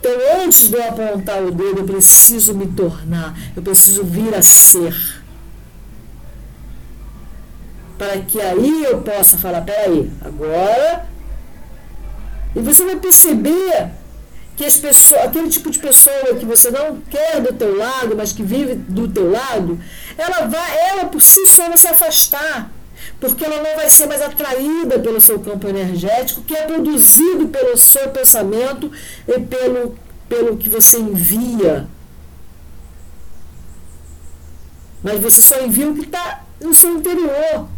Então, 0.00 0.12
antes 0.42 0.68
de 0.68 0.76
eu 0.76 0.88
apontar 0.88 1.42
o 1.42 1.50
dedo, 1.50 1.80
eu 1.80 1.84
preciso 1.84 2.54
me 2.54 2.66
tornar, 2.68 3.38
eu 3.54 3.62
preciso 3.62 4.02
vir 4.02 4.34
a 4.34 4.42
ser. 4.42 5.20
para 8.00 8.18
que 8.22 8.40
aí 8.40 8.84
eu 8.84 9.02
possa 9.02 9.36
falar, 9.36 9.60
peraí, 9.60 10.10
agora. 10.22 11.06
E 12.56 12.60
você 12.60 12.82
vai 12.82 12.96
perceber 12.96 13.90
que 14.56 14.64
as 14.64 14.78
pessoas, 14.78 15.20
aquele 15.20 15.50
tipo 15.50 15.70
de 15.70 15.78
pessoa 15.78 16.34
que 16.38 16.46
você 16.46 16.70
não 16.70 16.98
quer 17.02 17.42
do 17.42 17.52
teu 17.52 17.76
lado, 17.76 18.16
mas 18.16 18.32
que 18.32 18.42
vive 18.42 18.74
do 18.74 19.06
teu 19.06 19.30
lado, 19.30 19.78
ela 20.16 20.46
vai, 20.46 20.78
ela 20.88 21.04
por 21.06 21.20
si 21.20 21.46
só 21.46 21.68
vai 21.68 21.76
se 21.76 21.88
afastar, 21.88 22.72
porque 23.18 23.44
ela 23.44 23.62
não 23.62 23.76
vai 23.76 23.88
ser 23.90 24.06
mais 24.06 24.22
atraída 24.22 24.98
pelo 24.98 25.20
seu 25.20 25.38
campo 25.40 25.68
energético, 25.68 26.42
que 26.42 26.54
é 26.54 26.66
produzido 26.66 27.48
pelo 27.48 27.76
seu 27.76 28.08
pensamento 28.10 28.90
e 29.26 29.40
pelo, 29.40 29.96
pelo 30.28 30.56
que 30.56 30.68
você 30.68 30.98
envia. 30.98 31.86
Mas 35.02 35.20
você 35.20 35.40
só 35.40 35.60
envia 35.60 35.90
o 35.90 35.94
que 35.94 36.04
está 36.04 36.44
no 36.60 36.74
seu 36.74 36.96
interior. 36.96 37.68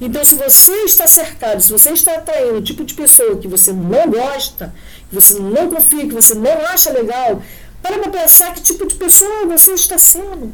Então, 0.00 0.24
se 0.24 0.34
você 0.34 0.72
está 0.84 1.06
cercado, 1.06 1.60
se 1.60 1.70
você 1.72 1.90
está 1.90 2.14
atraindo 2.14 2.58
o 2.58 2.62
tipo 2.62 2.84
de 2.84 2.94
pessoa 2.94 3.36
que 3.36 3.48
você 3.48 3.72
não 3.72 4.10
gosta, 4.10 4.74
que 5.08 5.14
você 5.14 5.34
não 5.34 5.68
confia, 5.68 6.06
que 6.06 6.14
você 6.14 6.34
não 6.34 6.52
acha 6.66 6.90
legal, 6.90 7.42
para 7.82 7.98
para 7.98 8.10
pensar 8.10 8.54
que 8.54 8.62
tipo 8.62 8.86
de 8.86 8.94
pessoa 8.94 9.46
você 9.46 9.72
está 9.72 9.98
sendo. 9.98 10.52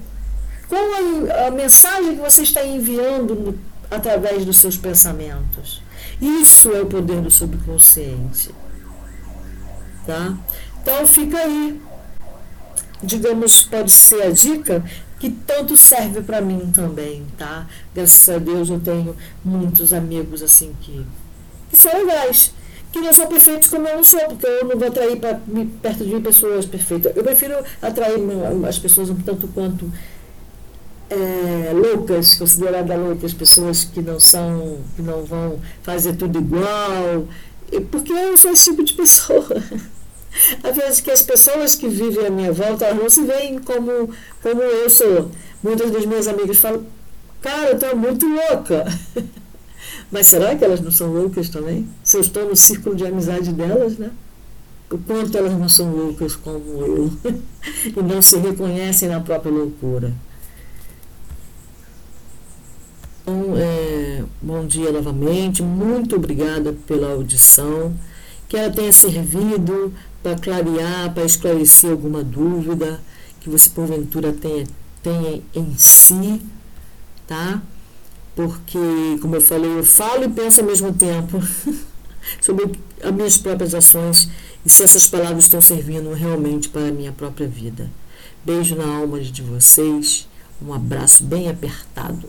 Qual 0.69 0.83
a, 0.83 1.47
a 1.47 1.51
mensagem 1.51 2.17
que 2.17 2.21
você 2.21 2.43
está 2.43 2.65
enviando 2.65 3.35
no, 3.35 3.59
através 3.91 4.45
dos 4.45 4.57
seus 4.59 4.77
pensamentos? 4.77 5.83
Isso 6.21 6.73
é 6.73 6.81
o 6.83 6.87
poder 6.87 7.21
do 7.21 7.31
subconsciente. 7.31 8.51
Tá? 10.07 10.37
Então 10.81 11.07
fica 11.07 11.39
aí. 11.39 11.81
Digamos, 13.03 13.63
pode 13.63 13.91
ser 13.91 14.23
a 14.23 14.31
dica 14.31 14.83
que 15.19 15.31
tanto 15.31 15.77
serve 15.77 16.23
para 16.23 16.41
mim 16.41 16.71
também, 16.73 17.27
tá? 17.37 17.67
Graças 17.95 18.29
a 18.29 18.39
Deus 18.39 18.69
eu 18.69 18.81
tenho 18.81 19.17
muitos 19.45 19.93
amigos 19.93 20.43
assim 20.43 20.75
que, 20.81 21.05
que 21.71 21.77
são 21.77 21.93
legais, 21.93 22.53
que 22.93 23.01
não 23.01 23.13
são 23.13 23.27
perfeitos 23.27 23.69
como 23.69 23.89
eu 23.89 23.97
não 23.97 24.05
sou, 24.05 24.21
porque 24.29 24.47
eu 24.47 24.65
não 24.65 24.79
vou 24.79 24.89
atrair 24.89 25.17
pra, 25.19 25.41
perto 25.83 26.05
de 26.05 26.15
mim 26.15 26.21
pessoas 26.21 26.67
perfeitas. 26.67 27.17
Eu 27.17 27.25
prefiro 27.25 27.55
atrair 27.81 28.19
as 28.69 28.79
pessoas 28.79 29.11
um 29.11 29.17
tanto 29.17 29.49
quanto 29.49 29.91
é, 31.09 31.73
loucas, 31.73 32.35
consideradas 32.35 32.99
loucas, 32.99 33.33
pessoas 33.33 33.85
que 33.85 34.01
não 34.03 34.19
são, 34.19 34.79
que 34.95 35.03
não 35.03 35.25
vão 35.25 35.61
fazer 35.83 36.17
tudo 36.17 36.39
igual, 36.39 37.27
porque 37.91 38.13
eu 38.13 38.37
sou 38.37 38.53
esse 38.53 38.71
tipo 38.71 38.83
de 38.83 38.95
pessoa. 38.95 39.47
Às 40.63 40.77
vezes 40.77 41.01
que 41.01 41.11
as 41.11 41.23
pessoas 41.23 41.75
que 41.75 41.89
vivem 41.89 42.27
à 42.27 42.31
minha 42.31 42.53
volta 42.53 42.93
não 42.93 43.09
se 43.09 43.23
veem 43.23 43.59
como, 43.59 44.11
como 44.43 44.63
eu 44.63 44.91
sou. 44.91 45.31
Muitas 45.63 45.91
das 45.91 46.05
minhas 46.05 46.29
amigas 46.29 46.59
falam, 46.59 46.85
cara, 47.41 47.71
eu 47.71 47.75
estou 47.77 47.97
muito 47.97 48.27
louca. 48.27 48.85
Mas 50.13 50.27
será 50.27 50.55
que 50.55 50.65
elas 50.65 50.81
não 50.81 50.91
são 50.91 51.13
loucas 51.13 51.49
também? 51.49 51.89
Se 52.05 52.17
eu 52.17 52.21
estou 52.21 52.49
no 52.49 52.55
círculo 52.55 52.95
de 52.95 53.07
amizade 53.07 53.53
delas, 53.53 53.97
né? 53.97 54.11
O 54.91 54.99
quanto 54.99 55.37
elas 55.37 55.53
não 55.53 55.69
são 55.69 55.91
loucas 55.91 56.37
como 56.37 56.63
eu 56.81 57.13
e 57.97 58.03
não 58.03 58.23
se 58.23 58.37
reconhecem 58.37 59.09
na 59.09 59.21
própria 59.21 59.51
loucura. 59.51 60.13
Então, 63.23 63.57
é, 63.57 64.23
bom 64.47 64.65
dia 64.65 64.93
novamente, 64.93 65.61
muito 65.61 66.15
obrigada 66.15 66.73
pela 66.87 67.11
audição, 67.11 67.93
que 68.49 68.57
ela 68.57 68.73
tenha 68.73 68.93
servido 68.93 69.93
para 70.23 70.37
clarear, 70.39 71.13
para 71.13 71.25
esclarecer 71.25 71.91
alguma 71.91 72.23
dúvida 72.23 73.03
que 73.41 73.51
você 73.51 73.69
porventura 73.69 74.33
tenha, 74.33 74.65
tenha 75.03 75.43
em 75.53 75.75
si, 75.77 76.41
tá? 77.27 77.61
Porque, 78.37 78.79
como 79.21 79.35
eu 79.35 79.41
falei, 79.41 79.79
eu 79.79 79.83
falo 79.83 80.23
e 80.23 80.29
penso 80.29 80.61
ao 80.61 80.67
mesmo 80.69 80.95
tempo 80.95 81.43
sobre 82.41 82.71
as 83.03 83.11
minhas 83.11 83.37
próprias 83.37 83.75
ações 83.75 84.31
e 84.65 84.71
se 84.71 84.85
essas 84.85 85.09
palavras 85.09 85.43
estão 85.43 85.61
servindo 85.61 86.13
realmente 86.13 86.69
para 86.69 86.87
a 86.87 86.93
minha 86.93 87.11
própria 87.11 87.49
vida. 87.49 87.91
Beijo 88.45 88.77
na 88.77 88.87
alma 88.87 89.21
de 89.21 89.43
vocês, 89.43 90.29
um 90.63 90.73
abraço 90.73 91.25
bem 91.25 91.51
apertado. 91.51 92.29